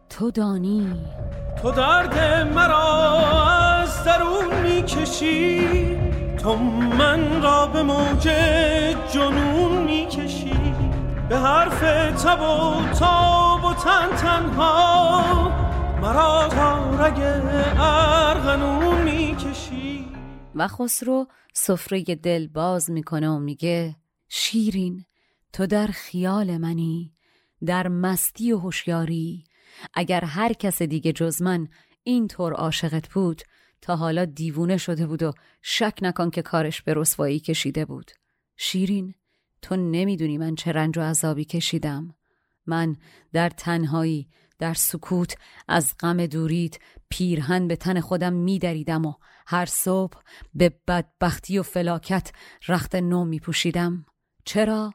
تو 0.10 0.32
دانی. 0.32 1.06
تو 1.62 1.72
درد 1.72 2.18
مرا 2.54 3.20
از 3.82 4.04
درون 4.04 4.62
می‌کشی. 4.64 5.98
تو 6.38 6.56
من 7.00 7.42
را 7.42 7.68
به 7.68 7.84
موج 7.84 8.30
جنون 9.14 9.84
می‌کشی. 9.84 10.74
به 11.30 11.38
حرف 11.38 11.80
تب 12.24 12.42
و 12.42 12.94
تاب 13.00 13.66
و 13.66 13.74
تن 13.74 14.16
تنها. 14.18 15.22
مرا 16.02 16.48
تا 16.48 17.06
رگ 17.06 17.20
ارغنون 17.80 19.02
می‌کشی. 19.02 19.95
و 20.56 20.68
خسرو 20.68 21.28
سفره 21.54 22.04
دل 22.04 22.48
باز 22.48 22.92
می‌کنه 22.92 23.30
و 23.30 23.40
میگه 23.40 23.96
شیرین 24.30 25.06
تو 25.54 25.68
در 25.68 25.88
خیال 25.88 26.58
منی 26.58 27.14
در 27.66 27.88
مستی 27.88 28.52
و 28.52 28.58
هوشیاری. 28.58 29.44
اگر 29.94 30.26
هر 30.26 30.54
کس 30.54 30.82
دیگه 30.82 31.14
جز 31.14 31.42
من 31.42 31.68
اینطور 32.04 32.54
عاشقت 32.54 33.10
بود 33.10 33.42
تا 33.82 33.96
حالا 33.96 34.26
دیوونه 34.26 34.78
شده 34.78 35.08
بود 35.08 35.24
و 35.24 35.34
شک 35.62 36.00
نکن 36.02 36.30
که 36.30 36.42
کارش 36.42 36.82
به 36.82 36.94
رسوایی 36.94 37.40
کشیده 37.40 37.86
بود. 37.86 38.12
شیرین 38.58 39.16
تو 39.62 39.76
نمی‌دونی 39.76 40.38
من 40.38 40.56
چه 40.56 40.72
رنج 40.72 40.98
و 40.98 41.02
عذابی 41.02 41.46
کشیدم. 41.46 42.16
من 42.66 42.96
در 43.34 43.50
تنهایی 43.50 44.28
در 44.60 44.74
سکوت 44.74 45.36
از 45.68 45.94
غم 46.00 46.26
دوریت 46.26 46.78
پیرهن 47.10 47.68
به 47.68 47.76
تن 47.76 48.00
خودم 48.00 48.34
میدریدم 48.34 49.06
و 49.06 49.14
هر 49.48 49.66
صبح 49.66 50.18
به 50.54 50.74
بدبختی 50.88 51.60
و 51.60 51.64
فلاکت 51.64 52.32
رخت 52.68 52.96
نو 52.96 53.26
می 53.26 53.40
پوشیدم 53.40 54.06
چرا؟ 54.46 54.94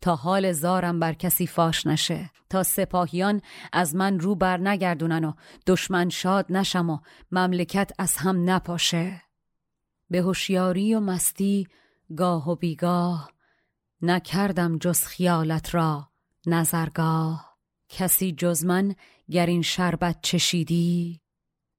تا 0.00 0.16
حال 0.16 0.52
زارم 0.52 1.00
بر 1.00 1.12
کسی 1.12 1.46
فاش 1.46 1.86
نشه. 1.86 2.30
تا 2.50 2.62
سپاهیان 2.62 3.42
از 3.72 3.94
من 3.94 4.20
رو 4.20 4.34
بر 4.34 4.56
نگردونن 4.56 5.24
و 5.24 5.32
دشمن 5.66 6.08
شاد 6.08 6.46
نشم 6.50 6.90
و 6.90 6.98
مملکت 7.32 7.92
از 7.98 8.16
هم 8.16 8.50
نپاشه. 8.50 9.22
به 10.10 10.18
هوشیاری 10.18 10.94
و 10.94 11.00
مستی 11.00 11.68
گاه 12.16 12.50
و 12.50 12.54
بیگاه 12.54 13.30
نکردم 14.02 14.78
جز 14.78 15.04
خیالت 15.04 15.74
را 15.74 16.08
نظرگاه. 16.46 17.56
کسی 17.88 18.32
جز 18.32 18.64
من 18.64 18.94
گر 19.30 19.46
این 19.46 19.62
شربت 19.62 20.18
چشیدی 20.22 21.20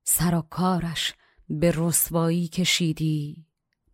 سر 0.03 0.35
و 0.35 0.41
کارش 0.41 1.13
به 1.49 1.73
رسوایی 1.75 2.47
کشیدی. 2.47 3.45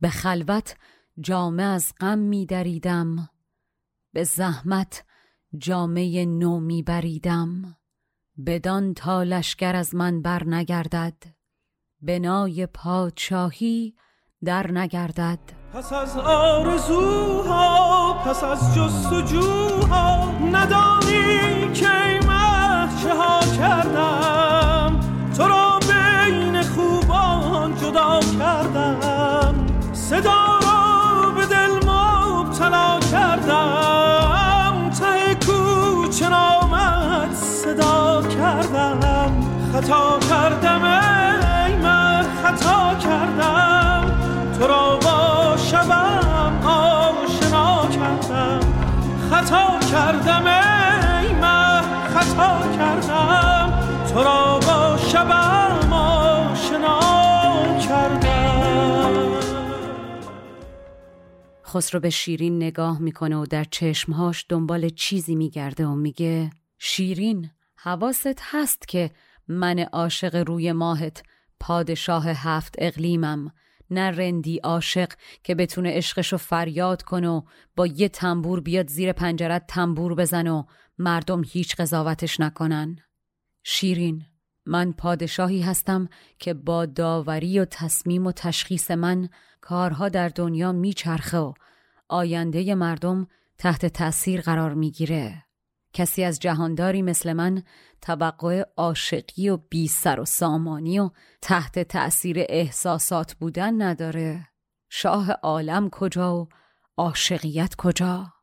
به 0.01 0.09
خلوت 0.09 0.75
جامه 1.19 1.63
از 1.63 1.93
غم 1.99 2.19
می 2.19 2.45
دریدم. 2.45 3.29
به 4.13 4.23
زحمت 4.23 5.05
جامعه 5.57 6.25
نو 6.25 6.59
می 6.59 6.83
بریدم. 6.83 7.77
بدان 8.45 8.93
تا 8.93 9.23
لشکر 9.23 9.75
از 9.75 9.95
من 9.95 10.21
بر 10.21 10.43
نگردد 10.43 11.23
بنای 12.01 12.65
پادشاهی 12.65 13.95
در 14.45 14.71
نگردد 14.71 15.39
پس 15.73 15.93
از 15.93 16.17
آرزوها 16.17 17.73
پس 18.25 18.43
از 18.43 18.75
جستجوها 18.75 20.31
ندانی 20.39 21.73
که 21.73 22.19
چه 23.03 23.13
ها 23.13 23.39
کردم. 23.57 24.42
صدا 30.13 30.59
به 31.35 31.45
دل 31.45 31.89
مبتلا 31.89 32.99
کردم. 33.11 34.89
ته 34.99 35.35
کوچه 35.45 36.29
نامت 36.29 37.33
صدا 37.33 38.21
کردم. 38.21 39.31
خطا 39.73 40.19
کردم 40.29 40.83
ای 40.83 41.75
من 41.75 42.25
خطا 42.43 42.95
کردم. 42.99 44.11
تو 44.59 44.67
را 44.67 44.95
با 44.95 45.57
شبم 45.57 46.67
آشنا 46.67 47.87
کردم. 47.87 48.59
خطا 49.31 49.79
کردم 49.91 50.47
ای 50.47 51.33
من 51.41 51.83
خطا 52.13 52.51
کردم. 52.77 53.73
تو 54.13 54.23
را 54.23 54.59
با 54.59 54.97
شبم 54.97 55.52
خسرو 61.73 61.99
به 61.99 62.09
شیرین 62.09 62.57
نگاه 62.57 62.99
می‌کنه 62.99 63.35
و 63.35 63.45
در 63.45 63.63
چشمهاش 63.63 64.45
دنبال 64.49 64.89
چیزی 64.89 65.35
میگرده 65.35 65.85
و 65.85 65.95
میگه 65.95 66.49
شیرین 66.77 67.49
حواست 67.75 68.39
هست 68.41 68.87
که 68.87 69.11
من 69.47 69.79
عاشق 69.79 70.35
روی 70.35 70.71
ماهت 70.71 71.23
پادشاه 71.59 72.25
هفت 72.27 72.75
اقلیمم. 72.77 73.51
نه 73.89 74.11
رندی 74.11 74.57
عاشق 74.57 75.13
که 75.43 75.55
بتونه 75.55 75.97
عشقشو 75.97 76.37
فریاد 76.37 77.01
کنه 77.01 77.29
و 77.29 77.41
با 77.75 77.87
یه 77.87 78.09
تنبور 78.09 78.61
بیاد 78.61 78.87
زیر 78.87 79.11
پنجرت 79.11 79.67
تنبور 79.67 80.15
بزن 80.15 80.47
و 80.47 80.63
مردم 80.97 81.43
هیچ 81.43 81.75
قضاوتش 81.75 82.39
نکنن. 82.39 82.97
شیرین 83.63 84.25
من 84.65 84.91
پادشاهی 84.91 85.61
هستم 85.61 86.09
که 86.39 86.53
با 86.53 86.85
داوری 86.85 87.59
و 87.59 87.65
تصمیم 87.65 88.27
و 88.27 88.31
تشخیص 88.31 88.91
من 88.91 89.29
کارها 89.61 90.09
در 90.09 90.29
دنیا 90.29 90.71
میچرخه 90.71 91.37
و 91.37 91.53
آینده 92.09 92.75
مردم 92.75 93.27
تحت 93.57 93.85
تأثیر 93.85 94.41
قرار 94.41 94.73
می‌گیره. 94.73 95.43
کسی 95.93 96.23
از 96.23 96.39
جهانداری 96.39 97.01
مثل 97.01 97.33
من 97.33 97.63
توقع 98.01 98.63
عاشقی 98.77 99.49
و 99.49 99.57
بی 99.57 99.87
سر 99.87 100.19
و 100.19 100.25
سامانی 100.25 100.99
و 100.99 101.09
تحت 101.41 101.79
تأثیر 101.79 102.37
احساسات 102.49 103.33
بودن 103.33 103.81
نداره. 103.81 104.47
شاه 104.89 105.31
عالم 105.31 105.89
کجا 105.89 106.37
و 106.37 106.47
عاشقیت 106.97 107.75
کجا؟ 107.75 108.33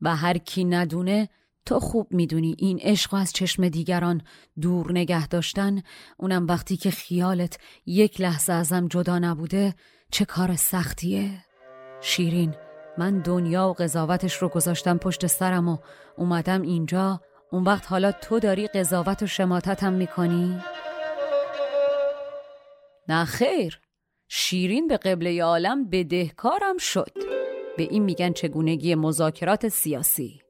و 0.00 0.16
هر 0.16 0.38
کی 0.38 0.64
ندونه 0.64 1.28
تو 1.66 1.80
خوب 1.80 2.06
می‌دونی 2.10 2.56
این 2.58 2.78
عشق 2.82 3.14
از 3.14 3.32
چشم 3.32 3.68
دیگران 3.68 4.22
دور 4.60 4.92
نگه 4.92 5.26
داشتن 5.26 5.82
اونم 6.18 6.46
وقتی 6.46 6.76
که 6.76 6.90
خیالت 6.90 7.58
یک 7.86 8.20
لحظه 8.20 8.52
ازم 8.52 8.88
جدا 8.88 9.18
نبوده 9.18 9.74
چه 10.12 10.24
کار 10.24 10.56
سختیه؟ 10.56 11.44
شیرین 12.00 12.54
من 12.98 13.18
دنیا 13.18 13.68
و 13.68 13.72
قضاوتش 13.72 14.34
رو 14.34 14.48
گذاشتم 14.48 14.98
پشت 14.98 15.26
سرم 15.26 15.68
و 15.68 15.78
اومدم 16.16 16.62
اینجا. 16.62 17.20
اون 17.52 17.64
وقت 17.64 17.86
حالا 17.86 18.12
تو 18.12 18.38
داری 18.38 18.66
قضاوت 18.66 19.22
و 19.22 19.26
شماتتم 19.26 19.92
می‌کنی؟ 19.92 20.60
نه 23.08 23.24
خیر. 23.24 23.80
شیرین 24.28 24.88
به 24.88 24.96
قبله 24.96 25.42
عالم 25.42 25.90
بدهکارم 25.90 26.78
شد. 26.78 27.12
به 27.76 27.82
این 27.82 28.02
میگن 28.02 28.32
چگونگی 28.32 28.94
مذاکرات 28.94 29.68
سیاسی. 29.68 30.40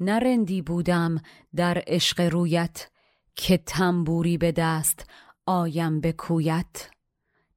نرندی 0.00 0.62
بودم 0.62 1.22
در 1.56 1.82
عشق 1.86 2.20
رویت 2.20 2.90
که 3.34 3.56
تنبوری 3.56 4.38
به 4.38 4.52
دست 4.52 5.10
آیم 5.46 6.00
به 6.00 6.12
کویت. 6.12 6.90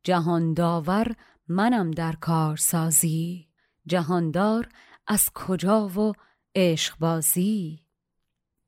جهان 0.04 0.54
داور 0.54 1.16
منم 1.48 1.92
در 1.92 2.14
کارسازی. 2.14 3.48
جهاندار 3.86 4.70
از 5.08 5.30
کجا 5.34 5.88
و 5.88 6.14
عشق 6.56 6.98
بازی؟ 7.00 7.84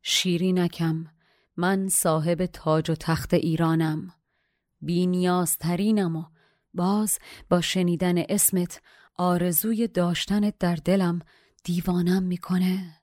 شیرینکم 0.01 1.05
من 1.57 1.87
صاحب 1.89 2.45
تاج 2.45 2.91
و 2.91 2.95
تخت 2.95 3.33
ایرانم. 3.33 4.13
بینیازترینم 4.81 6.15
و 6.15 6.23
باز 6.73 7.19
با 7.49 7.61
شنیدن 7.61 8.17
اسمت 8.29 8.81
آرزوی 9.15 9.87
داشتنت 9.87 10.57
در 10.59 10.75
دلم 10.75 11.19
دیوانم 11.63 12.23
می‌کنه. 12.23 12.98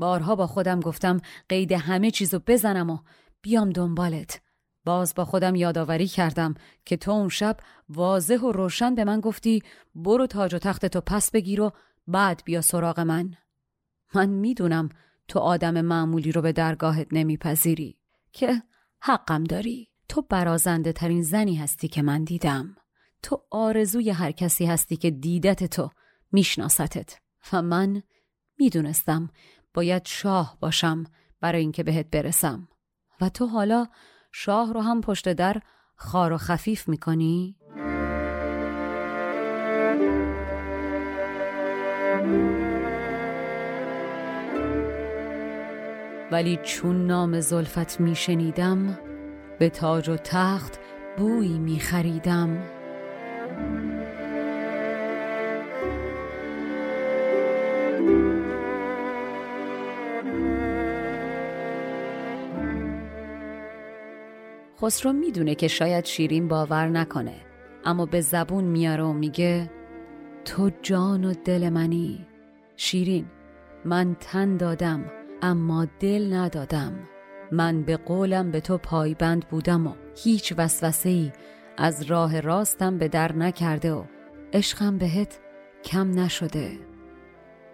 بارها 0.00 0.36
با 0.36 0.46
خودم 0.46 0.80
گفتم 0.80 1.20
قید 1.48 1.72
همه 1.72 2.10
چیزو 2.10 2.38
بزنم 2.46 2.90
و 2.90 2.98
بیام 3.42 3.70
دنبالت. 3.70 4.40
باز 4.84 5.14
با 5.14 5.24
خودم 5.24 5.54
یادآوری 5.54 6.06
کردم 6.06 6.54
که 6.84 6.96
تو 6.96 7.10
اون 7.10 7.28
شب 7.28 7.56
واضح 7.88 8.38
و 8.38 8.52
روشن 8.52 8.94
به 8.94 9.04
من 9.04 9.20
گفتی 9.20 9.62
برو 9.94 10.26
تاج 10.26 10.54
و 10.54 10.58
تخت 10.58 10.86
تو 10.86 11.00
پس 11.00 11.30
بگیر 11.30 11.60
و 11.60 11.72
بعد 12.06 12.42
بیا 12.44 12.60
سراغ 12.60 13.00
من. 13.00 13.34
من 14.14 14.28
می‌دونم 14.28 14.88
تو 15.28 15.38
آدم 15.38 15.80
معمولی 15.80 16.32
رو 16.32 16.42
به 16.42 16.52
درگاهت 16.52 17.06
نمیپذیری. 17.12 17.98
که 18.32 18.62
حقم 19.00 19.44
داری. 19.44 19.88
تو 20.08 20.22
برازنده 20.22 20.92
ترین 20.92 21.22
زنی 21.22 21.56
هستی 21.56 21.88
که 21.88 22.02
من 22.02 22.24
دیدم. 22.24 22.76
تو 23.22 23.42
آرزوی 23.50 24.10
هر 24.10 24.32
کسی 24.32 24.66
هستی 24.66 24.96
که 24.96 25.10
دیدت 25.10 25.64
تو 25.64 25.90
میشناستت. 26.32 27.18
و 27.52 27.62
من 27.62 28.02
می‌دونستم 28.58 29.30
باید 29.74 30.06
شاه 30.06 30.56
باشم 30.60 31.04
برای 31.40 31.60
اینکه 31.60 31.82
بهت 31.82 32.10
برسم 32.10 32.68
و 33.20 33.28
تو 33.28 33.46
حالا 33.46 33.86
شاه 34.32 34.72
رو 34.72 34.80
هم 34.80 35.00
پشت 35.00 35.32
در 35.32 35.60
خار 35.96 36.32
و 36.32 36.38
خفیف 36.38 36.88
می‌کنی؟ 36.88 37.56
ولی 46.32 46.58
چون 46.62 47.06
نام 47.06 47.40
زلفت 47.40 48.00
میشنیدم 48.00 48.98
به 49.58 49.70
تاج 49.70 50.08
و 50.08 50.16
تخت 50.16 50.78
بویی 51.18 51.58
میخریدم 51.58 52.62
خسرو 64.82 65.12
می‌دونه 65.12 65.54
که 65.54 65.68
شاید 65.68 66.04
شیرین 66.04 66.48
باور 66.48 66.88
نکنه 66.88 67.36
اما 67.84 68.06
به 68.06 68.20
زبون 68.20 68.64
میاره 68.64 69.04
و 69.04 69.12
میگه 69.12 69.70
تو 70.44 70.70
جان 70.82 71.24
و 71.24 71.34
دل 71.44 71.68
منی. 71.68 72.26
شیرین 72.76 73.26
من 73.84 74.16
تن 74.20 74.56
دادم 74.56 75.04
اما 75.42 75.86
دل 76.00 76.32
ندادم. 76.32 76.92
من 77.52 77.82
به 77.82 77.96
قولم 77.96 78.50
به 78.50 78.60
تو 78.60 78.78
پایبند 78.78 79.48
بودم 79.48 79.86
و 79.86 79.94
هیچ 80.16 80.54
وسوسه 80.58 81.08
ای 81.08 81.32
از 81.76 82.02
راه 82.02 82.40
راستم 82.40 82.98
به 82.98 83.08
در 83.08 83.32
نکرده 83.32 83.92
و 83.92 84.04
عشقم 84.52 84.98
بهت 84.98 85.40
کم 85.84 86.10
نشده. 86.10 86.70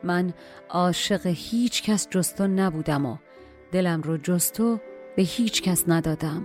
من 0.04 0.32
عاشق 0.70 1.26
هیچ 1.26 1.82
کس 1.82 2.08
جستو 2.10 2.46
نبودم 2.46 3.06
و 3.06 3.16
دلم 3.72 4.02
رو 4.02 4.16
جستو 4.16 4.78
به 5.16 5.22
هیچ 5.22 5.62
کس 5.62 5.84
ندادم. 5.88 6.42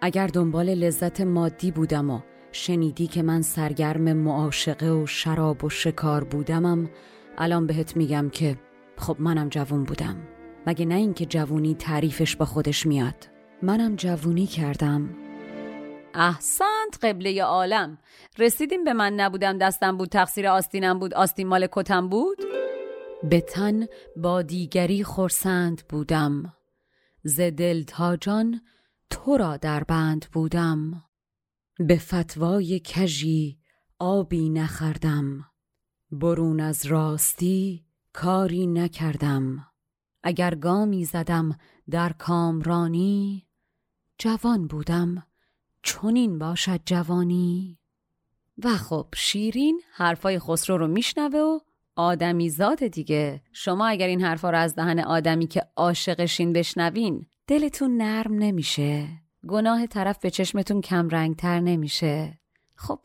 اگر 0.00 0.26
دنبال 0.26 0.74
لذت 0.74 1.20
مادی 1.20 1.70
بودم 1.70 2.10
و 2.10 2.20
شنیدی 2.52 3.06
که 3.06 3.22
من 3.22 3.42
سرگرم 3.42 4.12
معاشقه 4.12 4.90
و 4.90 5.06
شراب 5.06 5.64
و 5.64 5.68
شکار 5.68 6.24
بودمم 6.24 6.90
الان 7.38 7.66
بهت 7.66 7.96
میگم 7.96 8.30
که 8.32 8.56
خب 8.96 9.16
منم 9.18 9.48
جوون 9.48 9.84
بودم. 9.84 10.16
مگه 10.66 10.84
نه 10.84 10.94
اینکه 10.94 11.26
جوونی 11.26 11.74
تعریفش 11.74 12.36
با 12.36 12.44
خودش 12.44 12.86
میاد. 12.86 13.28
منم 13.62 13.96
جوونی 13.96 14.46
کردم. 14.46 15.10
احسنت 16.14 16.98
قبله 17.02 17.42
عالم. 17.42 17.98
رسیدیم 18.38 18.84
به 18.84 18.92
من 18.92 19.12
نبودم 19.12 19.58
دستم 19.58 19.96
بود 19.96 20.08
تقصیر 20.08 20.46
آستینم 20.46 20.98
بود. 20.98 21.14
آستین 21.14 21.46
مال 21.46 21.68
کتم 21.72 22.08
بود؟ 22.08 22.38
به 23.22 23.40
تن 23.40 23.86
با 24.16 24.42
دیگری 24.42 25.04
خورسند 25.04 25.82
بودم. 25.88 26.54
ز 27.24 27.40
دل 27.40 27.82
تا 27.82 28.16
جان 28.16 28.60
تو 29.10 29.36
را 29.36 29.56
در 29.56 29.84
بند 29.84 30.26
بودم. 30.32 31.04
به 31.78 31.98
فتوای 31.98 32.80
کژی 32.80 33.58
آبی 33.98 34.50
نخردم 34.50 35.50
برون 36.10 36.60
از 36.60 36.86
راستی 36.86 37.84
کاری 38.12 38.66
نکردم. 38.66 39.66
اگر 40.22 40.54
گامی 40.54 41.04
زدم 41.04 41.58
در 41.90 42.12
کامرانی 42.12 43.46
جوان 44.18 44.66
بودم. 44.66 45.26
چنین 45.82 46.38
باشد 46.38 46.80
جوانی. 46.84 47.78
و 48.64 48.76
خب 48.76 49.08
شیرین 49.16 49.80
حرفای 49.92 50.38
خسرو 50.38 50.78
رو 50.78 50.86
میشنوه 50.86 51.40
و 51.40 51.60
آدمی 51.96 52.50
زاد 52.50 52.86
دیگه. 52.86 53.42
شما 53.52 53.86
اگر 53.86 54.06
این 54.06 54.20
حرفا 54.20 54.50
رو 54.50 54.58
از 54.58 54.74
دهن 54.74 54.98
آدمی 54.98 55.46
که 55.46 55.62
عاشقشین 55.76 56.52
بشنوین 56.52 57.26
دلتون 57.46 57.96
نرم 57.96 58.34
نمیشه. 58.34 59.08
گناه 59.48 59.86
طرف 59.86 60.18
به 60.18 60.30
چشمتون 60.30 60.80
کم 60.80 61.08
رنگتر 61.08 61.60
نمیشه. 61.60 62.38
خب 62.74 63.00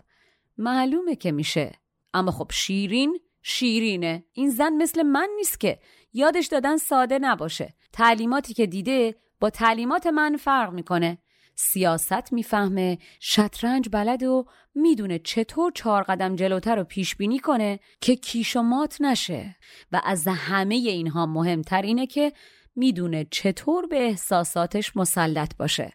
معلومه 0.58 1.16
که 1.16 1.32
میشه. 1.32 1.72
اما 2.14 2.32
خب 2.32 2.52
شیرین 2.52 3.20
شیرینه. 3.42 4.24
این 4.34 4.50
زن 4.50 4.74
مثل 4.74 5.04
من 5.04 5.30
نیست 5.36 5.60
که. 5.60 5.80
یادش 6.14 6.48
دادن 6.48 6.78
ساده 6.78 7.20
نباشه. 7.20 7.74
تعلیماتی 7.94 8.54
که 8.54 8.66
دیده 8.66 9.16
با 9.40 9.50
تعلیمات 9.50 10.08
من 10.08 10.38
فرق 10.38 10.74
می‌کنه. 10.74 11.18
سیاست 11.56 12.34
می‌فهمه 12.34 12.98
شطرنج 13.20 13.90
بلد 13.92 14.24
و 14.24 14.46
می‌دونه 14.76 15.20
چطور 15.20 15.72
چهار 15.76 16.04
قدم 16.04 16.36
جلوتر 16.36 16.76
رو 16.76 16.84
پیش 16.84 17.16
بینی 17.16 17.40
کنه 17.40 17.80
که 18.02 18.16
کیش 18.16 18.56
و 18.56 18.62
مات 18.62 18.98
نشه. 19.02 19.56
و 19.92 20.02
از 20.04 20.28
همه 20.28 20.76
اینها 20.76 21.26
مهمتر 21.26 21.82
اینه 21.82 22.08
که 22.08 22.34
می‌دونه 22.76 23.28
چطور 23.32 23.88
به 23.88 24.08
احساساتش 24.08 24.98
مسلط 24.98 25.56
باشه. 25.58 25.94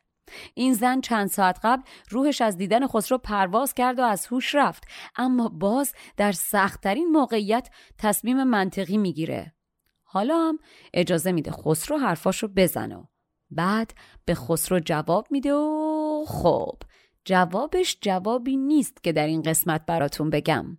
این 0.54 0.74
زن 0.74 1.00
چند 1.00 1.28
ساعت 1.28 1.58
قبل 1.64 1.82
روحش 2.08 2.40
از 2.40 2.56
دیدن 2.56 2.86
خسرو 2.86 3.18
پرواز 3.18 3.74
کرد 3.74 3.98
و 3.98 4.02
از 4.02 4.26
هوش 4.26 4.54
رفت. 4.54 4.84
اما 5.16 5.48
باز 5.48 5.92
در 6.16 6.32
سختترین 6.32 7.10
موقعیت 7.10 7.68
تصمیم 7.98 8.44
منطقی 8.44 8.96
می‌گیره. 8.96 9.54
حالا 10.02 10.38
هم 10.38 10.58
اجازه 10.94 11.32
میده 11.32 11.50
خسرو 11.50 11.98
حرفاشو 11.98 12.48
بزنه. 12.48 13.08
بعد 13.50 13.94
به 14.24 14.34
خسرو 14.34 14.80
جواب 14.80 15.26
میده 15.30 15.52
و 15.52 16.24
خب 16.28 16.76
جوابش 17.24 17.98
جوابی 18.00 18.56
نیست 18.56 19.02
که 19.02 19.12
در 19.12 19.26
این 19.26 19.42
قسمت 19.42 19.86
براتون 19.86 20.30
بگم. 20.30 20.78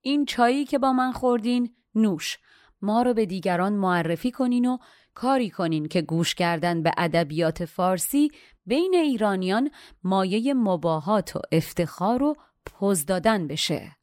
این 0.00 0.24
چایی 0.24 0.64
که 0.64 0.78
با 0.78 0.92
من 0.92 1.12
خوردین 1.12 1.74
نوش. 1.94 2.38
ما 2.82 3.02
رو 3.02 3.14
به 3.14 3.26
دیگران 3.26 3.72
معرفی 3.72 4.30
کنین 4.30 4.66
و 4.66 4.78
کاری 5.14 5.50
کنین 5.50 5.88
که 5.88 6.02
گوش 6.02 6.34
کردن 6.34 6.82
به 6.82 6.92
ادبیات 6.98 7.64
فارسی 7.64 8.30
بین 8.66 8.94
ایرانیان 8.94 9.70
مایه 10.04 10.54
مباهات 10.54 11.36
و 11.36 11.40
افتخار 11.52 12.22
و 12.22 12.34
پوز 12.66 13.06
دادن 13.06 13.46
بشه. 13.46 13.96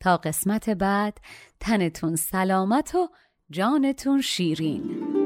تا 0.00 0.16
قسمت 0.16 0.70
بعد 0.70 1.18
تنتون 1.60 2.16
سلامت 2.16 2.94
و 2.94 3.08
جانتون 3.50 4.20
شیرین. 4.20 5.25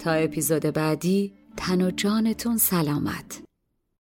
تا 0.00 0.12
اپیزود 0.12 0.62
بعدی 0.62 1.32
تن 1.56 1.82
و 1.82 1.90
جانتون 1.90 2.56
سلامت. 2.58 3.49